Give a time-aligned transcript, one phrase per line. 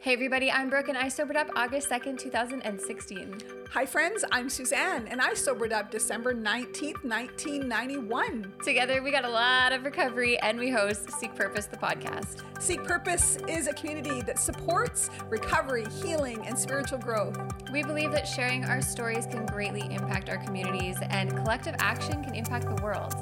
[0.00, 3.42] Hey everybody, I'm Brooke and I sobered up August 2nd, 2016.
[3.72, 8.52] Hi friends, I'm Suzanne and I sobered up December 19th, 1991.
[8.62, 12.42] Together we got a lot of recovery and we host Seek Purpose, the podcast.
[12.62, 17.36] Seek Purpose is a community that supports recovery, healing, and spiritual growth.
[17.72, 22.36] We believe that sharing our stories can greatly impact our communities and collective action can
[22.36, 23.14] impact the world.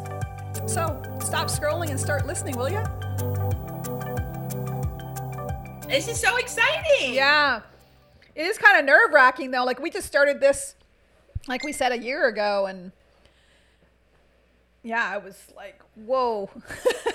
[0.66, 2.84] So stop scrolling and start listening, will you?
[5.88, 7.14] This is so exciting.
[7.14, 7.60] Yeah.
[8.34, 9.64] It is kind of nerve wracking though.
[9.64, 10.74] Like we just started this,
[11.46, 12.90] like we said a year ago, and
[14.82, 16.50] yeah, I was like, whoa,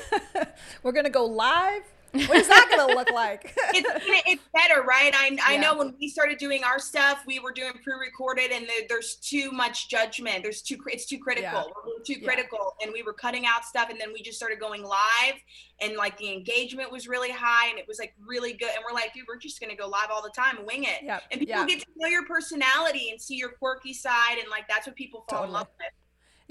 [0.84, 3.54] we're to go live what is that going to look like?
[3.74, 3.90] it's
[4.28, 5.14] it's better, right?
[5.16, 5.62] I I yeah.
[5.62, 9.52] know when we started doing our stuff, we were doing pre-recorded, and there, there's too
[9.52, 10.44] much judgment.
[10.44, 11.52] There's too it's too critical.
[11.52, 11.64] Yeah.
[11.86, 12.88] We're too critical, yeah.
[12.88, 15.36] and we were cutting out stuff, and then we just started going live,
[15.80, 18.72] and like the engagement was really high, and it was like really good.
[18.76, 21.04] And we're like, dude, we're just gonna go live all the time and wing it.
[21.04, 21.24] Yep.
[21.32, 24.88] And people get to know your personality and see your quirky side, and like that's
[24.88, 25.48] what people fall totally.
[25.48, 26.01] in love with.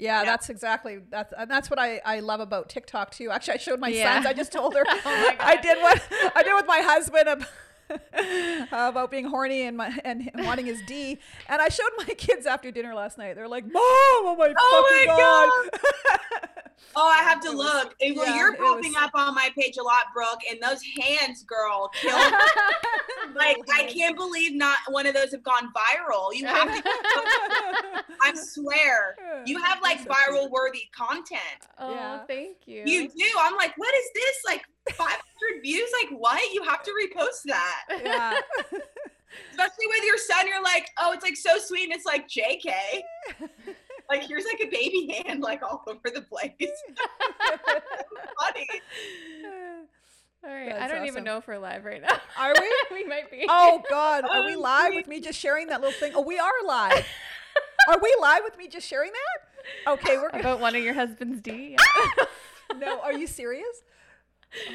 [0.01, 3.29] Yeah, yeah, that's exactly that's and that's what I, I love about TikTok too.
[3.29, 4.15] Actually, I showed my yeah.
[4.15, 4.25] sons.
[4.25, 6.01] I just told her oh I did what
[6.35, 7.45] I did with my husband
[8.67, 11.19] about, about being horny and my and wanting his D.
[11.47, 13.35] And I showed my kids after dinner last night.
[13.35, 16.49] They're like, "Mom, oh my oh fucking my god!" god.
[16.95, 17.95] Oh, I have to look.
[18.01, 19.03] well, yeah, you're popping was...
[19.03, 22.17] up on my page a lot, Brooke, and those hands, girl, kill.
[23.35, 26.33] like I can't believe not one of those have gone viral.
[26.33, 26.91] You have to.
[28.21, 31.39] I swear, you have like viral worthy content.
[31.79, 32.19] Oh, yeah.
[32.25, 32.83] thank you.
[32.85, 33.25] You do.
[33.39, 34.35] I'm like, what is this?
[34.45, 35.89] Like 500 views?
[36.01, 36.53] Like what?
[36.53, 37.83] You have to repost that.
[38.03, 38.39] Yeah.
[39.51, 42.73] Especially with your son, you're like, oh, it's like so sweet, and it's like JK
[44.11, 46.51] like here's like a baby hand like all over the place.
[48.39, 48.67] funny.
[50.43, 51.07] All right, That's I don't awesome.
[51.07, 52.17] even know if we're live right now.
[52.37, 53.03] Are we?
[53.03, 53.45] we might be.
[53.47, 56.13] Oh God, are we oh, live with me just sharing that little thing?
[56.15, 57.05] Oh, we are live.
[57.89, 59.93] are we live with me just sharing that?
[59.93, 61.77] Okay, we're about one of your husband's D.
[62.77, 63.83] no, are you serious?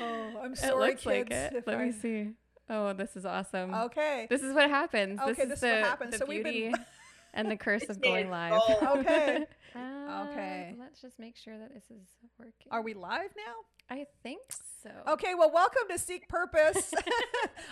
[0.00, 1.30] Oh, I'm sorry, it looks kids.
[1.30, 1.64] Like it.
[1.66, 1.84] Let I...
[1.84, 2.30] me see.
[2.68, 3.72] Oh, this is awesome.
[3.72, 4.26] Okay.
[4.28, 5.20] This is what happens.
[5.20, 6.10] Okay, this, this is, the, what happens.
[6.12, 6.42] The so beauty.
[6.64, 6.84] we've been
[7.36, 8.60] and the curse of going live.
[8.82, 9.46] okay.
[9.74, 10.74] Uh, okay.
[10.80, 12.68] Let's just make sure that this is working.
[12.70, 13.54] Are we live now?
[13.88, 14.40] I think
[14.82, 14.90] so.
[15.06, 16.92] Okay, well, welcome to Seek Purpose.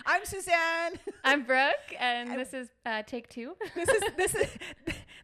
[0.05, 0.93] I'm Suzanne.
[1.25, 3.57] I'm Brooke, and I'm, this is uh, take two.
[3.75, 4.49] this is this is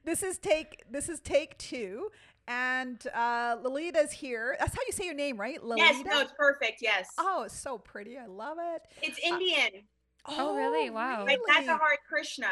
[0.03, 2.09] this is take this is take two,
[2.51, 4.57] and uh, Lolita's here.
[4.59, 5.63] That's how you say your name, right?
[5.63, 5.94] Lolita?
[5.94, 6.79] Yes, no, it's perfect.
[6.81, 7.09] Yes.
[7.17, 8.17] Oh, it's so pretty.
[8.17, 8.81] I love it.
[9.01, 9.84] It's Indian.
[10.25, 10.90] Uh, oh, really?
[10.90, 11.25] Wow.
[11.25, 12.47] Like that's a Hare Krishna.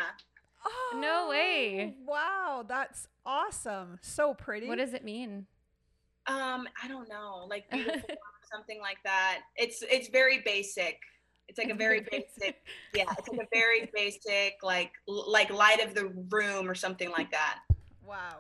[0.65, 1.95] Oh, no way.
[2.05, 3.99] Wow, that's awesome.
[4.01, 4.67] So pretty.
[4.67, 5.45] What does it mean?
[6.27, 8.15] Um, I don't know, like beautiful
[8.51, 9.41] something like that.
[9.55, 10.99] It's it's very basic.
[11.47, 12.39] It's like it's a very, very basic.
[12.39, 12.55] basic.
[12.95, 17.31] Yeah, it's like a very basic, like like light of the room or something like
[17.31, 17.59] that.
[18.05, 18.37] Wow.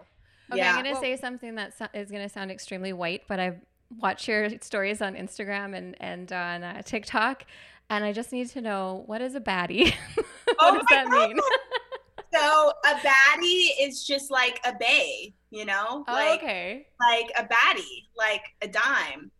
[0.51, 0.71] Okay, yeah.
[0.71, 3.59] I'm gonna well, say something that so- is gonna sound extremely white, but I've
[3.99, 7.45] watched your stories on Instagram and and on uh, TikTok,
[7.89, 9.93] and I just need to know what is a baddie.
[10.15, 11.29] what oh does that God.
[11.29, 11.39] mean?
[12.33, 16.03] so a baddie is just like a bay, you know?
[16.07, 16.87] Oh, like, okay.
[16.99, 19.31] Like a baddie, like a dime.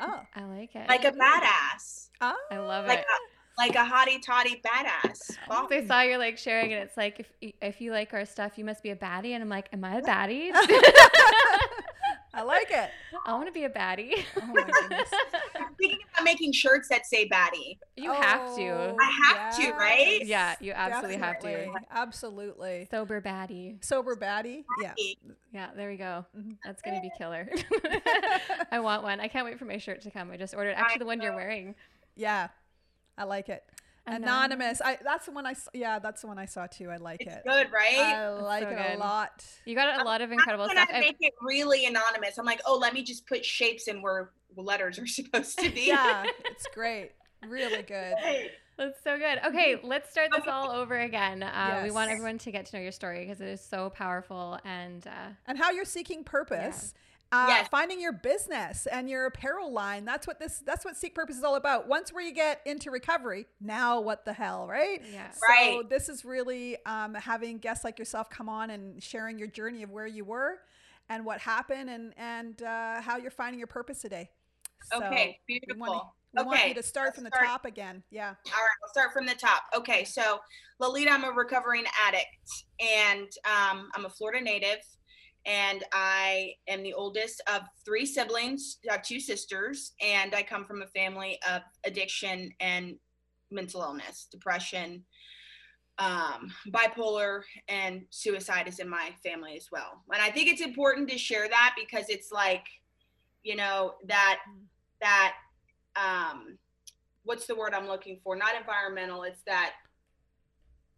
[0.00, 0.88] Oh, I like it.
[0.88, 2.08] Like a badass.
[2.20, 3.04] Oh, I love like it.
[3.04, 5.36] A, like a hottie toddy badass.
[5.50, 8.56] Oh, I saw you're like sharing, and it's like if if you like our stuff,
[8.56, 10.50] you must be a baddie, and I'm like, am I a baddie?
[12.34, 12.90] I like it.
[13.26, 14.24] I want to be a baddie.
[14.40, 15.08] Oh my goodness.
[15.56, 17.78] I'm thinking about making shirts that say baddie.
[17.96, 18.68] You oh, have to.
[18.68, 19.56] Oh, I have yes.
[19.56, 20.24] to, right?
[20.24, 21.64] Yeah, you absolutely Definitely.
[21.64, 21.86] have to.
[21.90, 22.88] Absolutely.
[22.90, 23.82] Sober baddie.
[23.84, 24.62] Sober baddie.
[24.80, 24.92] Yeah.
[25.52, 26.26] Yeah, there we go.
[26.36, 26.52] Mm-hmm.
[26.64, 27.50] That's gonna be killer.
[28.70, 29.18] I want one.
[29.18, 30.30] I can't wait for my shirt to come.
[30.30, 31.74] I just ordered actually the one you're wearing.
[32.14, 32.48] Yeah.
[33.18, 33.64] I like it.
[34.06, 34.80] Anonymous.
[34.82, 36.90] I that's the one I yeah, that's the one I saw too.
[36.90, 37.42] I like it's it.
[37.46, 37.98] Good, right?
[37.98, 38.96] I like so it good.
[38.96, 39.44] a lot.
[39.66, 40.88] You got a lot of incredible I'm stuff.
[40.92, 42.38] I make it really anonymous.
[42.38, 45.88] I'm like, oh, let me just put shapes in where letters are supposed to be.
[45.88, 47.10] yeah, it's great.
[47.46, 48.14] Really good.
[48.78, 49.40] That's so good.
[49.44, 51.42] Okay, let's start this all over again.
[51.42, 51.84] Uh, yes.
[51.84, 55.06] We want everyone to get to know your story because it is so powerful and
[55.06, 56.94] uh, and how you're seeking purpose.
[56.94, 57.68] Yeah uh, yes.
[57.68, 60.04] finding your business and your apparel line.
[60.04, 60.62] That's what this.
[60.64, 61.86] That's what Seek Purpose is all about.
[61.86, 65.02] Once we get into recovery, now what the hell, right?
[65.12, 65.30] Yeah.
[65.30, 65.90] So right.
[65.90, 69.90] this is really um, having guests like yourself come on and sharing your journey of
[69.90, 70.58] where you were
[71.10, 74.30] and what happened and and uh, how you're finding your purpose today.
[74.90, 75.74] So okay, beautiful.
[75.74, 76.04] We want,
[76.34, 76.48] we okay.
[76.48, 77.46] want you to start from the start.
[77.46, 78.02] top again.
[78.10, 78.28] Yeah.
[78.28, 79.64] All right, I'll start from the top.
[79.76, 80.38] Okay, so
[80.78, 82.26] Lolita, I'm a recovering addict,
[82.80, 84.78] and um, I'm a Florida native
[85.46, 88.78] and I am the oldest of three siblings.
[88.88, 92.96] I have two sisters, and I come from a family of addiction and
[93.50, 95.04] mental illness, depression,
[95.98, 100.04] um, bipolar, and suicide is in my family as well.
[100.12, 102.64] And I think it's important to share that because it's like,
[103.42, 104.38] you know, that
[105.00, 105.34] that
[105.96, 106.58] um,
[107.24, 108.36] what's the word I'm looking for?
[108.36, 109.22] Not environmental.
[109.24, 109.72] It's that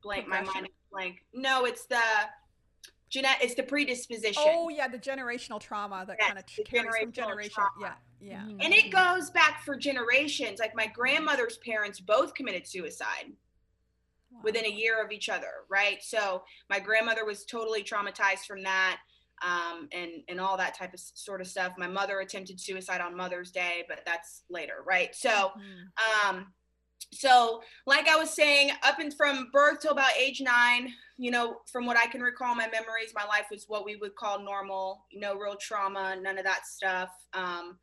[0.02, 0.28] blank.
[0.28, 1.24] My mind is blank.
[1.32, 2.02] No, it's the
[3.10, 4.42] Jeanette, it's the predisposition.
[4.46, 7.52] Oh yeah, the generational trauma that yes, kind of carries from generation.
[7.52, 7.96] Trauma.
[8.20, 8.42] Yeah, yeah.
[8.42, 8.60] Mm-hmm.
[8.60, 10.60] And it goes back for generations.
[10.60, 13.32] Like my grandmother's parents both committed suicide
[14.30, 14.40] wow.
[14.44, 15.98] within a year of each other, right?
[16.02, 18.98] So my grandmother was totally traumatized from that.
[19.42, 21.72] Um, and and all that type of sort of stuff.
[21.78, 25.14] My mother attempted suicide on Mother's Day, but that's later, right?
[25.14, 26.36] So, mm-hmm.
[26.36, 26.52] um,
[27.12, 31.56] so like i was saying up and from birth till about age nine you know
[31.70, 35.04] from what i can recall my memories my life was what we would call normal
[35.14, 37.10] no real trauma none of that stuff.
[37.32, 37.78] Um,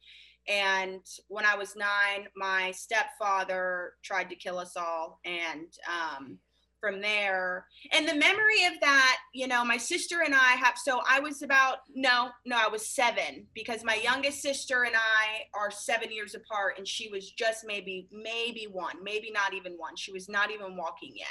[0.48, 6.40] and when i was nine my stepfather tried to kill us all and um,
[6.80, 7.66] from there.
[7.92, 11.42] And the memory of that, you know, my sister and I have, so I was
[11.42, 16.36] about, no, no, I was seven because my youngest sister and I are seven years
[16.36, 19.96] apart and she was just maybe, maybe one, maybe not even one.
[19.96, 21.28] She was not even walking yet.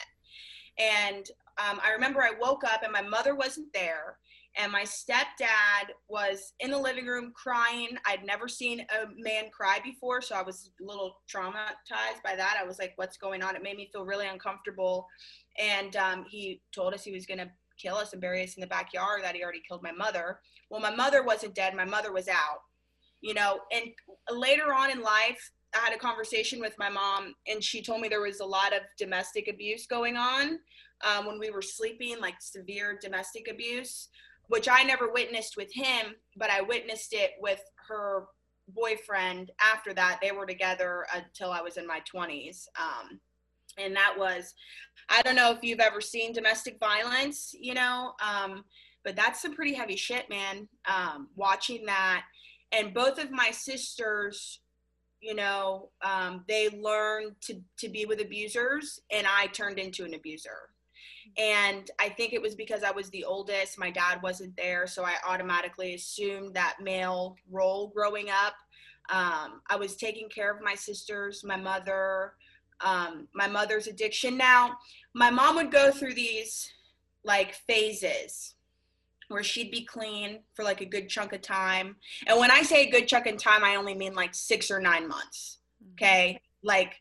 [0.78, 1.26] And
[1.58, 4.19] um, I remember I woke up and my mother wasn't there
[4.56, 7.91] and my stepdad was in the living room crying.
[8.06, 12.56] I'd never seen a man cry before, so I was a little traumatized by that.
[12.61, 15.06] I was like, "What's going on?" It made me feel really uncomfortable.
[15.58, 18.62] And um, he told us he was going to kill us and bury us in
[18.62, 19.23] the backyard.
[19.23, 20.41] That he already killed my mother.
[20.70, 21.75] Well, my mother wasn't dead.
[21.75, 22.62] My mother was out.
[23.20, 23.91] You know, and
[24.31, 28.08] later on in life, I had a conversation with my mom, and she told me
[28.08, 30.61] there was a lot of domestic abuse going on
[31.05, 34.08] um, when we were sleeping, like severe domestic abuse
[34.48, 38.26] which I never witnessed with him, but I witnessed it with her
[38.69, 40.19] boyfriend after that.
[40.22, 42.66] They were together until I was in my 20s.
[42.81, 43.20] Um,
[43.78, 44.54] and that was,
[45.08, 48.64] I don't know if you've ever seen domestic violence, you know, um,
[49.04, 50.69] but that's some pretty heavy shit, man.
[50.88, 52.25] Um, watching that.
[52.72, 54.60] And both of my sisters,
[55.20, 60.14] you know, um, they learned to, to be with abusers, and I turned into an
[60.14, 60.70] abuser
[61.38, 63.79] and I think it was because I was the oldest.
[63.79, 68.55] My dad wasn't there, so I automatically assumed that male role growing up.
[69.11, 72.33] Um, I was taking care of my sisters, my mother,
[72.81, 74.37] um, my mother's addiction.
[74.37, 74.77] Now,
[75.15, 76.73] my mom would go through these
[77.25, 78.55] like phases
[79.29, 81.97] where she'd be clean for like a good chunk of time.
[82.27, 84.81] And when I say a good chunk of time, I only mean like six or
[84.81, 85.59] nine months.
[85.82, 85.93] Mm-hmm.
[85.94, 86.41] Okay.
[86.62, 86.94] Like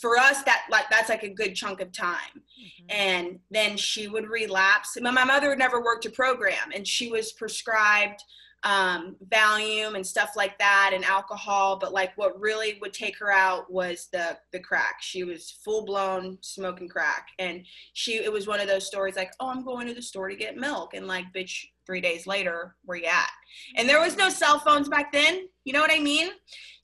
[0.00, 2.42] for us that like that's like a good chunk of time.
[2.62, 2.96] Mm-hmm.
[2.96, 4.96] and then she would relapse.
[5.00, 8.22] My my mother never worked a program and she was prescribed
[8.64, 13.32] um, Valium and stuff like that and alcohol but like what really would take her
[13.32, 14.96] out was the the crack.
[15.00, 17.64] She was full blown smoking crack and
[17.94, 20.36] she it was one of those stories like oh i'm going to the store to
[20.36, 23.30] get milk and like bitch three days later where you at.
[23.76, 26.30] And there was no cell phones back then you know what i mean?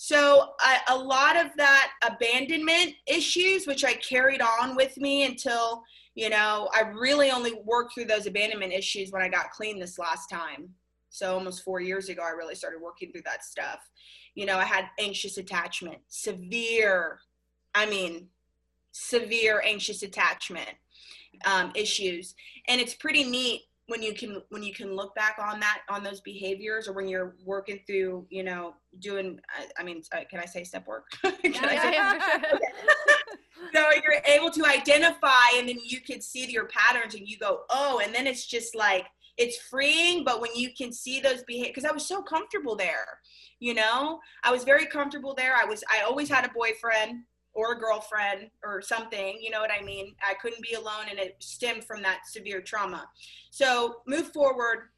[0.01, 0.51] So
[0.89, 5.83] a lot of that abandonment issues which i carried on with me until
[6.15, 9.99] you know i really only worked through those abandonment issues when i got clean this
[9.99, 10.71] last time.
[11.11, 13.81] So almost four years ago i really started working through that stuff.
[14.35, 17.19] You know i had anxious attachment severe
[17.75, 18.29] i mean
[18.93, 20.71] severe anxious attachment
[21.45, 22.35] um, issues.
[22.67, 26.05] And it's pretty neat when you can when you can look back on that on
[26.05, 30.41] those behaviors or when you're working through you know doing i, I mean uh, can
[30.41, 31.07] i say step work?
[31.43, 32.43] Yeah, yeah,
[33.75, 37.63] so you're able to identify and then you can see your patterns and you go
[37.71, 39.07] oh and then it's just like
[39.39, 43.19] it's freeing but when you can see those behaviors because i was so comfortable there
[43.61, 44.21] you know?
[44.45, 45.57] I was very comfortable there.
[45.57, 47.25] I was i always had a boyfriend
[47.55, 50.15] or a girlfriend or something you know what i mean?
[50.27, 53.09] I couldn't be alone and it stemmed from that severe trauma.
[53.51, 54.91] So move forward.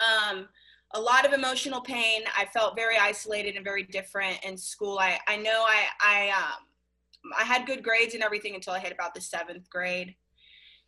[0.00, 0.48] Um,
[0.94, 2.22] a lot of emotional pain.
[2.36, 4.98] I felt very isolated and very different in school.
[4.98, 8.92] I i know i i um i had good grades and everything until i hit
[8.92, 10.14] about the seventh grade.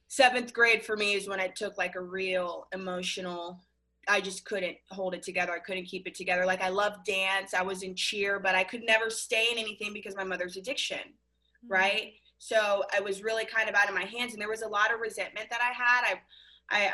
[0.08, 3.60] Seventh grade for me is when i took like a real emotional
[4.08, 5.52] I just couldn't hold it together.
[5.52, 6.46] I couldn't keep it together.
[6.46, 7.54] Like I love dance.
[7.54, 10.98] I was in cheer, but I could never stay in anything because my mother's addiction.
[10.98, 11.72] Mm-hmm.
[11.72, 12.12] Right.
[12.38, 14.92] So I was really kind of out of my hands and there was a lot
[14.92, 16.18] of resentment that I had.
[16.70, 16.92] I, I,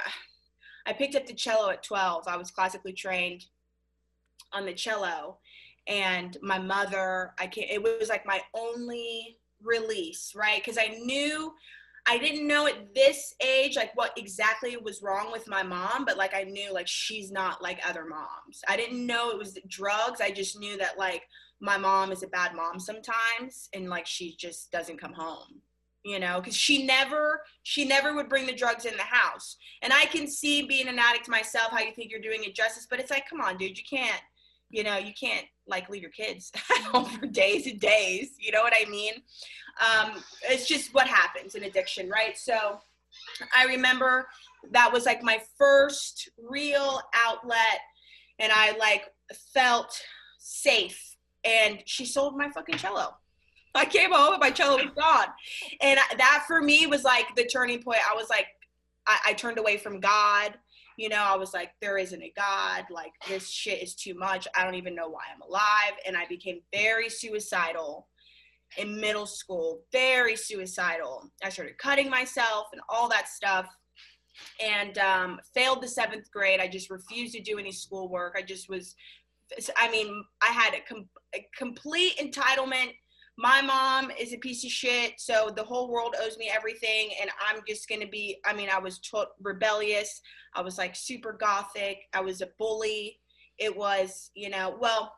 [0.86, 2.28] I picked up the cello at 12.
[2.28, 3.46] I was classically trained
[4.52, 5.38] on the cello
[5.86, 10.64] and my mother, I can't, it was like my only release, right?
[10.64, 11.52] Cause I knew
[12.06, 16.16] I didn't know at this age like what exactly was wrong with my mom, but
[16.16, 18.60] like I knew like she's not like other moms.
[18.68, 20.20] I didn't know it was drugs.
[20.20, 21.22] I just knew that like
[21.60, 25.62] my mom is a bad mom sometimes and like she just doesn't come home.
[26.04, 29.92] you know because she never she never would bring the drugs in the house and
[29.92, 32.98] i can see being an addict myself how you think you're doing it justice but
[32.98, 34.20] it's like come on dude you can't
[34.70, 38.50] you know you can't like leave your kids at home for days and days you
[38.50, 39.12] know what i mean
[39.80, 42.80] um, it's just what happens in addiction right so
[43.56, 44.26] i remember
[44.70, 47.80] that was like my first real outlet
[48.38, 49.04] and i like
[49.54, 50.00] felt
[50.38, 53.14] safe and she sold my fucking cello
[53.74, 55.28] I came home and my cello was gone.
[55.80, 58.00] And that for me was like the turning point.
[58.10, 58.46] I was like,
[59.06, 60.54] I, I, turned away from God.
[60.96, 62.84] You know, I was like, there isn't a God.
[62.90, 64.46] Like, this shit is too much.
[64.54, 65.98] I don't even know why I'm alive.
[66.06, 68.08] And I became very suicidal
[68.78, 71.30] in middle school, very suicidal.
[71.44, 73.66] I started cutting myself and all that stuff
[74.62, 76.60] and um, failed the seventh grade.
[76.60, 78.34] I just refused to do any schoolwork.
[78.36, 78.94] I just was,
[79.76, 82.92] I mean, I had a, com- a complete entitlement
[83.38, 87.30] my mom is a piece of shit, so the whole world owes me everything, and
[87.48, 88.38] I'm just gonna be.
[88.44, 90.20] I mean, I was t- rebellious.
[90.54, 91.98] I was like super gothic.
[92.12, 93.18] I was a bully.
[93.58, 95.14] It was, you know, well.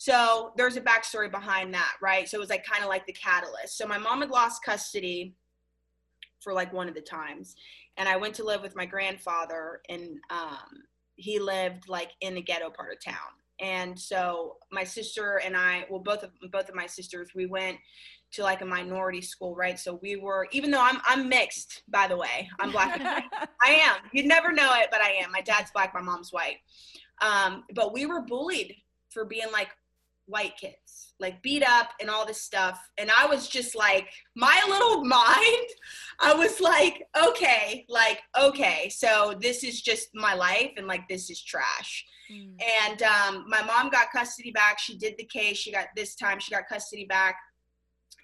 [0.00, 2.26] So there's a backstory behind that, right?
[2.26, 3.76] So it was like kind of like the catalyst.
[3.76, 5.34] So my mom had lost custody
[6.40, 7.54] for like one of the times,
[7.98, 10.84] and I went to live with my grandfather, and um,
[11.16, 13.30] he lived like in the ghetto part of town
[13.60, 17.76] and so my sister and I, well, both of both of my sisters, we went
[18.32, 19.78] to like a minority school, right?
[19.78, 23.00] So we were, even though I'm I'm mixed, by the way, I'm black.
[23.62, 23.96] I am.
[24.12, 25.30] You'd never know it, but I am.
[25.30, 26.56] My dad's black, my mom's white.
[27.20, 28.74] Um, but we were bullied
[29.10, 29.68] for being like
[30.30, 32.80] white kids, like beat up and all this stuff.
[32.98, 35.68] And I was just like, my little mind,
[36.20, 41.30] I was like, okay, like okay, so this is just my life, and like this
[41.30, 42.04] is trash.
[42.30, 42.54] Mm.
[42.84, 44.78] And um, my mom got custody back.
[44.78, 45.56] She did the case.
[45.56, 46.38] She got this time.
[46.38, 47.36] She got custody back.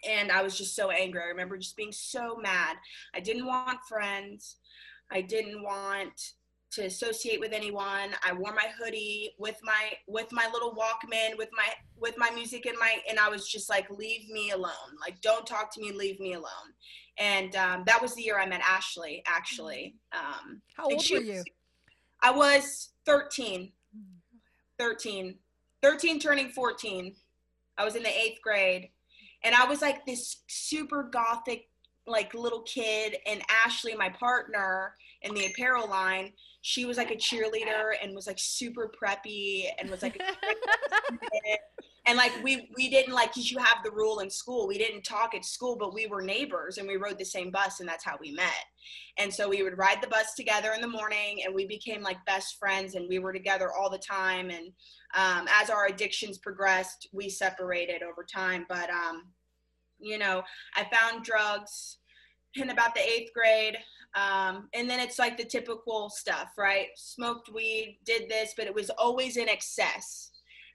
[0.09, 1.23] And I was just so angry.
[1.23, 2.77] I remember just being so mad.
[3.15, 4.57] I didn't want friends.
[5.11, 6.21] I didn't want
[6.77, 8.11] to associate with anyone.
[8.25, 11.69] I wore my hoodie with my with my little Walkman with my
[11.99, 14.97] with my music in my and I was just like, leave me alone.
[15.01, 15.93] Like, don't talk to me.
[15.93, 16.75] Leave me alone.
[17.19, 19.23] And um, that was the year I met Ashley.
[19.27, 21.43] Actually, um, how old were you?
[22.23, 23.73] I was 13.
[24.79, 25.37] 13,
[25.83, 27.15] 13 turning 14.
[27.79, 28.91] I was in the eighth grade.
[29.43, 31.69] And I was like this super gothic,
[32.07, 33.17] like little kid.
[33.27, 36.33] And Ashley, my partner in the apparel line,
[36.63, 40.21] she was like a cheerleader and was like super preppy and was like
[42.07, 45.03] and like we we didn't like because you have the rule in school we didn't
[45.03, 48.05] talk at school but we were neighbors and we rode the same bus and that's
[48.05, 48.65] how we met
[49.19, 52.17] and so we would ride the bus together in the morning and we became like
[52.27, 54.73] best friends and we were together all the time and
[55.15, 59.25] um, as our addictions progressed we separated over time but um,
[59.99, 60.43] you know
[60.77, 61.99] i found drugs
[62.55, 63.77] in about the eighth grade
[64.15, 68.75] um, and then it's like the typical stuff right smoked weed did this but it
[68.75, 70.31] was always in excess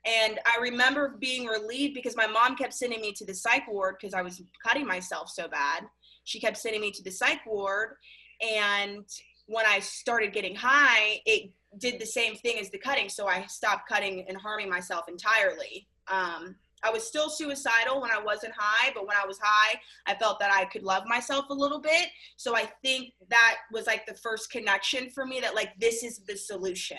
[0.06, 3.96] and I remember being relieved because my mom kept sending me to the psych ward
[4.00, 5.84] because I was cutting myself so bad.
[6.24, 7.96] She kept sending me to the psych ward.
[8.42, 9.06] And
[9.46, 13.10] when I started getting high, it did the same thing as the cutting.
[13.10, 15.88] So I stopped cutting and harming myself entirely.
[16.08, 20.16] Um, I was still suicidal when I wasn't high, but when I was high, I
[20.16, 22.08] felt that I could love myself a little bit.
[22.38, 26.20] So I think that was like the first connection for me that, like, this is
[26.28, 26.98] the solution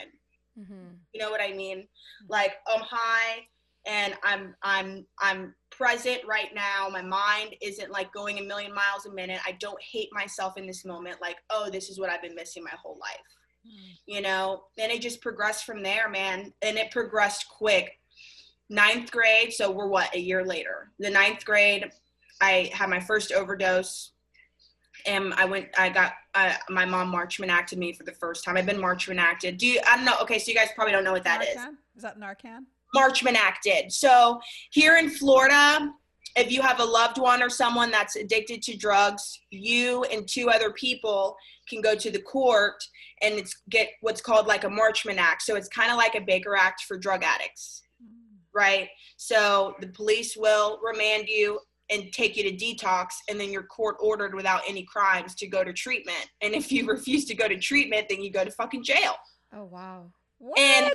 [0.59, 0.95] Mm-hmm.
[1.13, 1.87] You know what I mean?
[2.29, 3.47] Like I'm high
[3.87, 6.89] and I'm I'm I'm present right now.
[6.91, 9.41] My mind isn't like going a million miles a minute.
[9.47, 12.63] I don't hate myself in this moment like, oh, this is what I've been missing
[12.63, 13.19] my whole life.
[13.67, 13.97] Mm.
[14.07, 16.53] You know, and it just progressed from there, man.
[16.63, 17.99] And it progressed quick.
[18.73, 20.91] Ninth grade, so we're what, a year later.
[20.99, 21.91] The ninth grade,
[22.41, 24.13] I had my first overdose
[25.07, 28.57] and I went, I got, uh, my mom Marchman acted me for the first time.
[28.57, 29.59] I've been Marchman acted.
[29.59, 30.17] Do you, I don't know.
[30.23, 30.39] Okay.
[30.39, 31.69] So you guys probably don't know what that Narcan?
[31.69, 31.77] is.
[31.97, 32.61] Is that Narcan?
[32.97, 33.93] Marchman acted.
[33.93, 35.93] So here in Florida,
[36.35, 40.49] if you have a loved one or someone that's addicted to drugs, you and two
[40.49, 41.37] other people
[41.69, 42.83] can go to the court
[43.21, 45.43] and it's get what's called like a Marchman Act.
[45.43, 47.83] So it's kind of like a Baker Act for drug addicts.
[48.55, 48.89] Right?
[49.17, 53.97] So the police will remand you and take you to detox and then you're court
[54.01, 57.59] ordered without any crimes to go to treatment and if you refuse to go to
[57.59, 59.15] treatment then you go to fucking jail
[59.53, 60.07] oh wow
[60.43, 60.59] what?
[60.59, 60.93] And,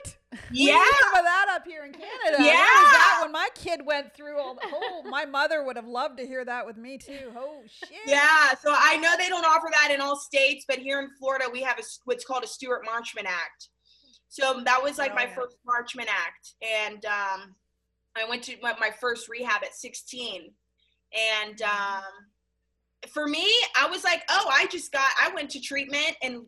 [0.52, 2.44] yeah, some of that up here in Canada.
[2.44, 6.18] Yeah, that when my kid went through all the oh, my mother would have loved
[6.18, 7.32] to hear that with me too.
[7.34, 7.98] Oh shit.
[8.06, 11.46] Yeah, so I know they don't offer that in all states, but here in Florida
[11.50, 13.70] we have a, what's called a Stewart Marchman Act.
[14.30, 15.36] So that was like oh, my yeah.
[15.36, 17.56] first Marchman Act, and um,
[18.16, 20.52] I went to my, my first rehab at 16
[21.16, 22.04] and um,
[23.08, 26.42] for me, I was like, oh, I just got, I went to treatment and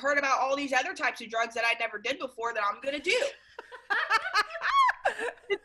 [0.00, 2.80] heard about all these other types of drugs that I never did before that I'm
[2.82, 3.10] gonna do.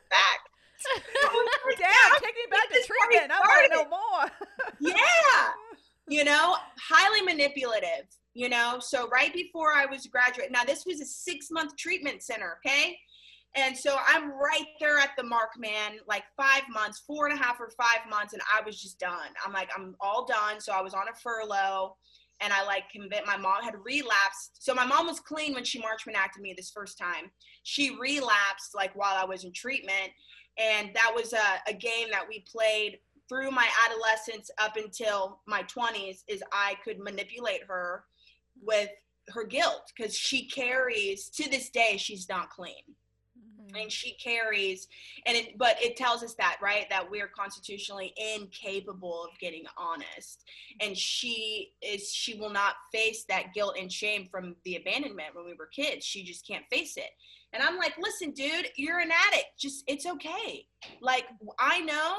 [0.09, 0.39] back.
[1.77, 3.31] Damn, take me back to treatment.
[3.31, 4.31] I want to know more.
[4.79, 5.49] yeah.
[6.07, 8.77] You know, highly manipulative, you know.
[8.79, 12.95] So right before I was graduate, now this was a six month treatment center, okay?
[13.55, 17.41] And so I'm right there at the mark, man, like five months, four and a
[17.41, 19.29] half or five months, and I was just done.
[19.43, 20.61] I'm like, I'm all done.
[20.61, 21.95] So I was on a furlough
[22.39, 24.63] and I like convinced my mom had relapsed.
[24.63, 27.31] So my mom was clean when she Marchman acted me this first time.
[27.63, 30.11] She relapsed like while I was in treatment.
[30.59, 35.63] And that was a, a game that we played through my adolescence up until my
[35.63, 38.03] 20s is I could manipulate her
[38.63, 38.89] with
[39.29, 42.73] her guilt because she carries to this day she's not clean.
[43.37, 43.75] Mm-hmm.
[43.75, 44.87] And she carries
[45.25, 50.43] and it but it tells us that right that we're constitutionally incapable of getting honest.
[50.81, 55.45] And she is she will not face that guilt and shame from the abandonment when
[55.45, 56.05] we were kids.
[56.05, 57.09] She just can't face it.
[57.53, 59.59] And i'm like listen dude you're an addict.
[59.59, 60.65] Just it's okay.
[61.01, 61.25] Like
[61.59, 62.15] i know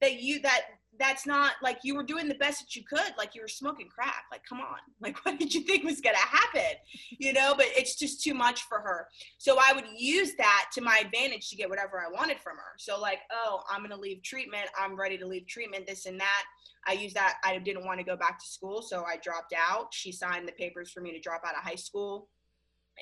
[0.00, 0.62] that you that
[0.98, 3.88] that's not like you were doing the best that you could like you were smoking
[3.88, 4.76] crack like come on.
[5.00, 6.78] Like what did you think was going to happen?
[7.18, 9.08] You know but it's just too much for her.
[9.38, 12.74] So i would use that to my advantage to get whatever i wanted from her.
[12.78, 16.18] So like oh i'm going to leave treatment i'm ready to leave treatment this and
[16.20, 16.44] that.
[16.86, 19.88] I used that i didn't want to go back to school so i dropped out.
[19.92, 22.28] She signed the papers for me to drop out of high school.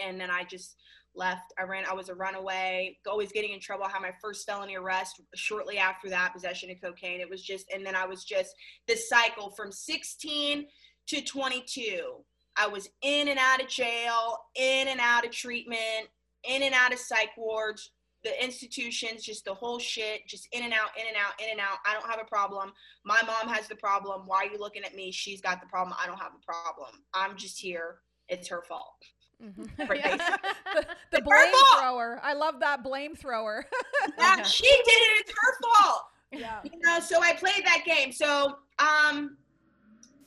[0.03, 0.77] And then i just
[1.14, 1.52] left.
[1.59, 3.85] I ran, I was a runaway, always getting in trouble.
[3.85, 7.21] I had my first felony arrest shortly after that, possession of cocaine.
[7.21, 8.54] It was just, and then I was just
[8.87, 10.66] this cycle from 16
[11.09, 12.25] to 22.
[12.57, 16.09] I was in and out of jail, in and out of treatment,
[16.45, 17.92] in and out of psych wards,
[18.25, 21.61] the institutions, just the whole shit, just in and out, in and out, in and
[21.61, 21.78] out.
[21.87, 22.73] I don't have a problem.
[23.04, 24.23] My mom has the problem.
[24.26, 25.11] Why are you looking at me?
[25.11, 25.97] She's got the problem.
[26.00, 27.03] I don't have a problem.
[27.14, 27.96] I'm just here.
[28.29, 28.94] It's her fault.
[29.42, 29.64] Mm-hmm.
[29.76, 32.20] the, the blame thrower.
[32.22, 33.66] I love that blame thrower.
[34.18, 35.26] yeah, she did it.
[35.26, 36.02] It's her fault.
[36.31, 36.61] Yeah.
[36.64, 38.12] You know, so I played that game.
[38.12, 39.37] So um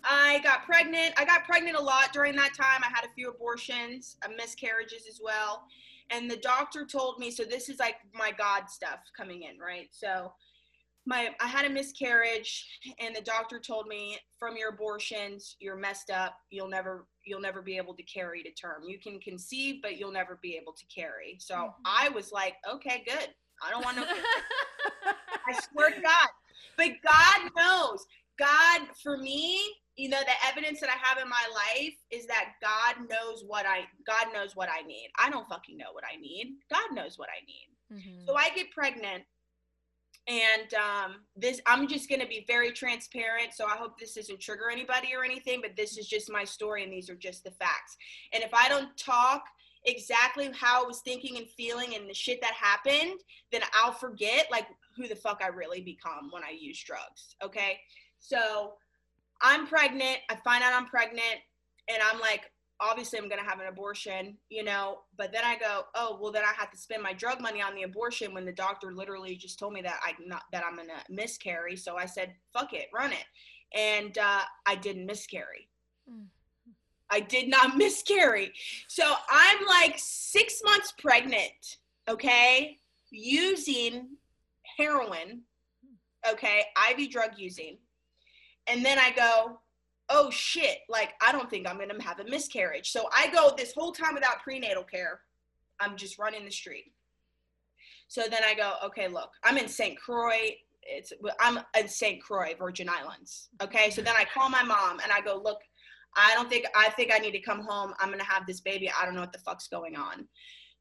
[0.03, 1.13] I got pregnant.
[1.17, 2.83] I got pregnant a lot during that time.
[2.83, 5.63] I had a few abortions, uh, miscarriages as well.
[6.11, 9.87] And the doctor told me, so this is like my God stuff coming in, right?
[9.91, 10.33] So
[11.05, 12.65] my I had a miscarriage
[12.99, 16.37] and the doctor told me from your abortions you're messed up.
[16.49, 18.83] You'll never you'll never be able to carry to term.
[18.87, 21.37] You can conceive but you'll never be able to carry.
[21.39, 21.81] So mm-hmm.
[21.85, 23.29] I was like okay good.
[23.65, 24.03] I don't want to
[25.47, 26.27] I swear to God.
[26.77, 28.05] But God knows.
[28.37, 29.61] God for me
[29.95, 33.65] you know the evidence that I have in my life is that God knows what
[33.65, 35.09] I God knows what I need.
[35.17, 36.55] I don't fucking know what I need.
[36.69, 37.69] God knows what I need.
[37.93, 38.25] Mm-hmm.
[38.25, 39.23] so I get pregnant
[40.27, 44.39] and um, this i'm just going to be very transparent so i hope this doesn't
[44.39, 47.51] trigger anybody or anything but this is just my story and these are just the
[47.51, 47.95] facts.
[48.33, 49.43] And if i don't talk
[49.85, 53.19] exactly how i was thinking and feeling and the shit that happened
[53.51, 57.79] then i'll forget like who the fuck i really become when i use drugs okay?
[58.19, 58.73] So
[59.41, 61.39] i'm pregnant i find out i'm pregnant
[61.87, 65.57] and i'm like obviously I'm going to have an abortion, you know, but then I
[65.57, 68.45] go, oh, well then I have to spend my drug money on the abortion when
[68.45, 71.75] the doctor literally just told me that I not that I'm going to miscarry.
[71.75, 73.25] So I said, fuck it, run it.
[73.73, 75.69] And uh, I didn't miscarry.
[76.09, 76.25] Mm.
[77.09, 78.51] I did not miscarry.
[78.87, 81.77] So I'm like 6 months pregnant,
[82.09, 82.79] okay?
[83.09, 84.09] Using
[84.77, 85.41] heroin,
[86.29, 86.65] okay?
[86.91, 87.77] IV drug using.
[88.67, 89.59] And then I go,
[90.09, 92.91] oh shit, like I don't think I'm gonna have a miscarriage.
[92.91, 95.21] So I go this whole time without prenatal care.
[95.79, 96.93] I'm just running the street.
[98.07, 99.99] So then I go, okay, look, I'm in St.
[99.99, 100.55] Croix.
[100.83, 102.21] It's I'm in St.
[102.21, 103.49] Croix, Virgin Islands.
[103.61, 105.59] Okay, so then I call my mom and I go, look,
[106.15, 107.93] I don't think I think I need to come home.
[107.99, 108.91] I'm gonna have this baby.
[108.91, 110.27] I don't know what the fuck's going on.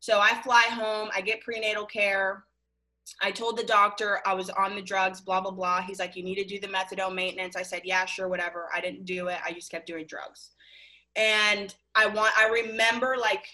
[0.00, 1.08] So I fly home.
[1.14, 2.44] I get prenatal care.
[3.22, 5.82] I told the doctor I was on the drugs, blah, blah, blah.
[5.82, 7.56] He's like, you need to do the methadone maintenance.
[7.56, 8.68] I said, yeah, sure, whatever.
[8.74, 9.38] I didn't do it.
[9.44, 10.50] I just kept doing drugs.
[11.16, 13.46] And I want, I remember like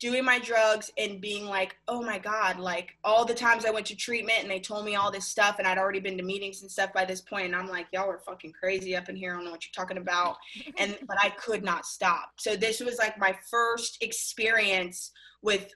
[0.00, 3.86] doing my drugs and being like, oh my God, like all the times I went
[3.86, 6.62] to treatment and they told me all this stuff and I'd already been to meetings
[6.62, 9.32] and stuff by this point, And I'm like, y'all are fucking crazy up in here.
[9.32, 10.36] I don't know what you're talking about.
[10.78, 12.32] And, but I could not stop.
[12.36, 15.10] So this was like my first experience
[15.42, 15.72] with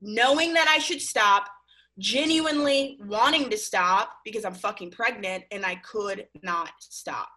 [0.00, 1.48] knowing that I should stop
[1.98, 7.28] genuinely wanting to stop because I'm fucking pregnant and I could not stop.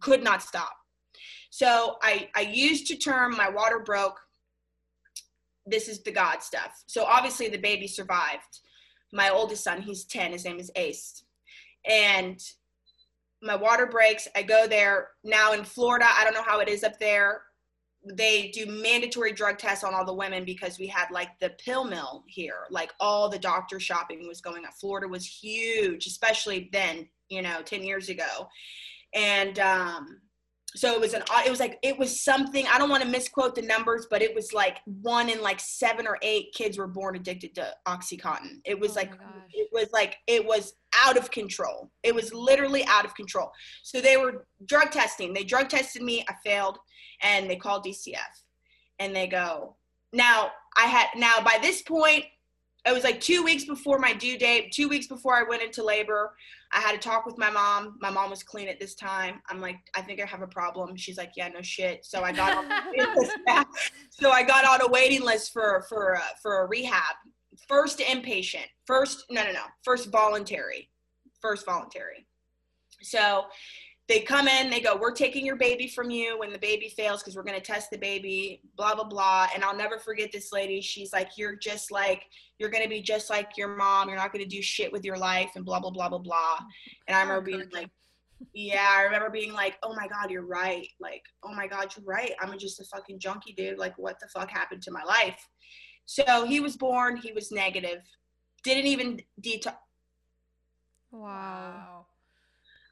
[0.00, 0.74] Could not stop.
[1.50, 4.18] So I, I used to term my water broke.
[5.66, 6.82] This is the God stuff.
[6.86, 8.60] So obviously the baby survived.
[9.12, 11.24] My oldest son, he's 10, his name is Ace.
[11.88, 12.40] And
[13.42, 14.28] my water breaks.
[14.34, 15.08] I go there.
[15.24, 17.42] Now in Florida, I don't know how it is up there.
[18.04, 21.84] They do mandatory drug tests on all the women because we had like the pill
[21.84, 22.66] mill here.
[22.70, 24.72] Like all the doctor shopping was going on.
[24.72, 28.48] Florida was huge, especially then, you know, 10 years ago.
[29.14, 30.20] And um,
[30.76, 33.54] so it was an it was like it was something i don't want to misquote
[33.54, 37.16] the numbers but it was like one in like seven or eight kids were born
[37.16, 38.60] addicted to oxycontin.
[38.64, 39.12] It was oh like
[39.52, 41.90] it was like it was out of control.
[42.02, 43.50] It was literally out of control.
[43.82, 45.32] So they were drug testing.
[45.32, 46.24] They drug tested me.
[46.28, 46.78] I failed.
[47.22, 48.14] And they called dcf
[48.98, 49.76] and they go
[50.12, 52.24] now i had now by this point
[52.88, 55.82] it was like two weeks before my due date two weeks before i went into
[55.82, 56.32] labor
[56.72, 57.96] I had to talk with my mom.
[58.00, 59.40] My mom was clean at this time.
[59.48, 60.96] I'm like, I think I have a problem.
[60.96, 62.04] She's like, Yeah, no shit.
[62.04, 63.64] So I got on,
[64.10, 67.16] so I got on a waiting list for for uh, for a rehab.
[67.66, 68.66] First inpatient.
[68.86, 69.62] First no no no.
[69.82, 70.90] First voluntary.
[71.40, 72.26] First voluntary.
[73.02, 73.44] So
[74.08, 77.22] they come in, they go, We're taking your baby from you when the baby fails
[77.22, 79.48] because we're going to test the baby, blah, blah, blah.
[79.54, 80.80] And I'll never forget this lady.
[80.80, 82.24] She's like, You're just like,
[82.58, 84.08] you're going to be just like your mom.
[84.08, 86.58] You're not going to do shit with your life and blah, blah, blah, blah, blah.
[87.06, 87.90] And I oh, remember being like,
[88.54, 90.88] yeah, I remember being like, oh my God, you're right.
[91.00, 92.32] Like, oh my God, you're right.
[92.40, 93.78] I'm just a fucking junkie, dude.
[93.78, 95.38] Like, what the fuck happened to my life?
[96.06, 98.00] So he was born, he was negative,
[98.64, 99.74] didn't even detox.
[101.10, 101.97] Wow.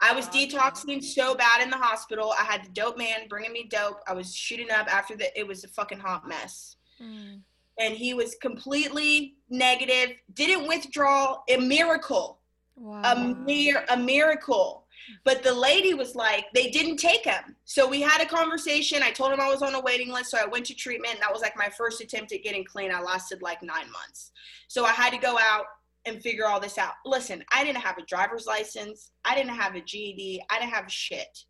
[0.01, 2.35] I was detoxing so bad in the hospital.
[2.39, 4.01] I had the dope man bringing me dope.
[4.07, 5.37] I was shooting up after the.
[5.39, 6.77] It was a fucking hot mess.
[7.03, 7.41] Mm.
[7.79, 10.17] And he was completely negative.
[10.35, 11.39] Didn't withdraw.
[11.49, 12.41] A miracle.
[12.77, 13.03] Wow.
[13.05, 14.87] A mere a miracle.
[15.25, 17.57] But the lady was like, they didn't take him.
[17.65, 19.03] So we had a conversation.
[19.03, 20.31] I told him I was on a waiting list.
[20.31, 21.21] So I went to treatment.
[21.21, 22.93] That was like my first attempt at getting clean.
[22.93, 24.33] I lasted like nine months.
[24.69, 25.67] So I had to go out
[26.07, 26.95] and figure all this out.
[27.05, 29.11] Listen, I didn't have a driver's license.
[29.25, 30.43] I didn't have a GED.
[30.51, 31.45] I didn't have shit.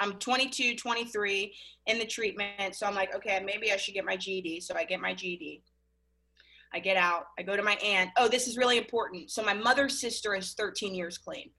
[0.00, 1.54] I'm 22, 23
[1.86, 2.74] in the treatment.
[2.74, 4.60] So I'm like, okay, maybe I should get my GED.
[4.60, 5.62] So I get my GED.
[6.72, 7.26] I get out.
[7.38, 8.10] I go to my aunt.
[8.16, 9.30] Oh, this is really important.
[9.30, 11.50] So my mother's sister is 13 years clean.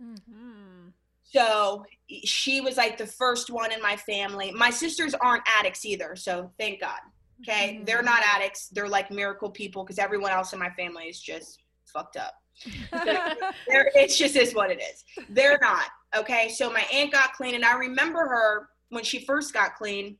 [0.00, 0.90] Mm-hmm.
[1.24, 1.84] So
[2.24, 4.52] she was like the first one in my family.
[4.52, 6.14] My sisters aren't addicts either.
[6.14, 6.98] So thank God.
[7.42, 7.74] Okay.
[7.74, 7.84] Mm-hmm.
[7.84, 8.68] They're not addicts.
[8.68, 11.59] They're like miracle people because everyone else in my family is just
[11.90, 12.34] fucked up.
[12.92, 15.04] it's just is what it is.
[15.28, 15.86] They're not.
[16.16, 16.48] Okay.
[16.48, 20.16] So my aunt got clean and I remember her when she first got clean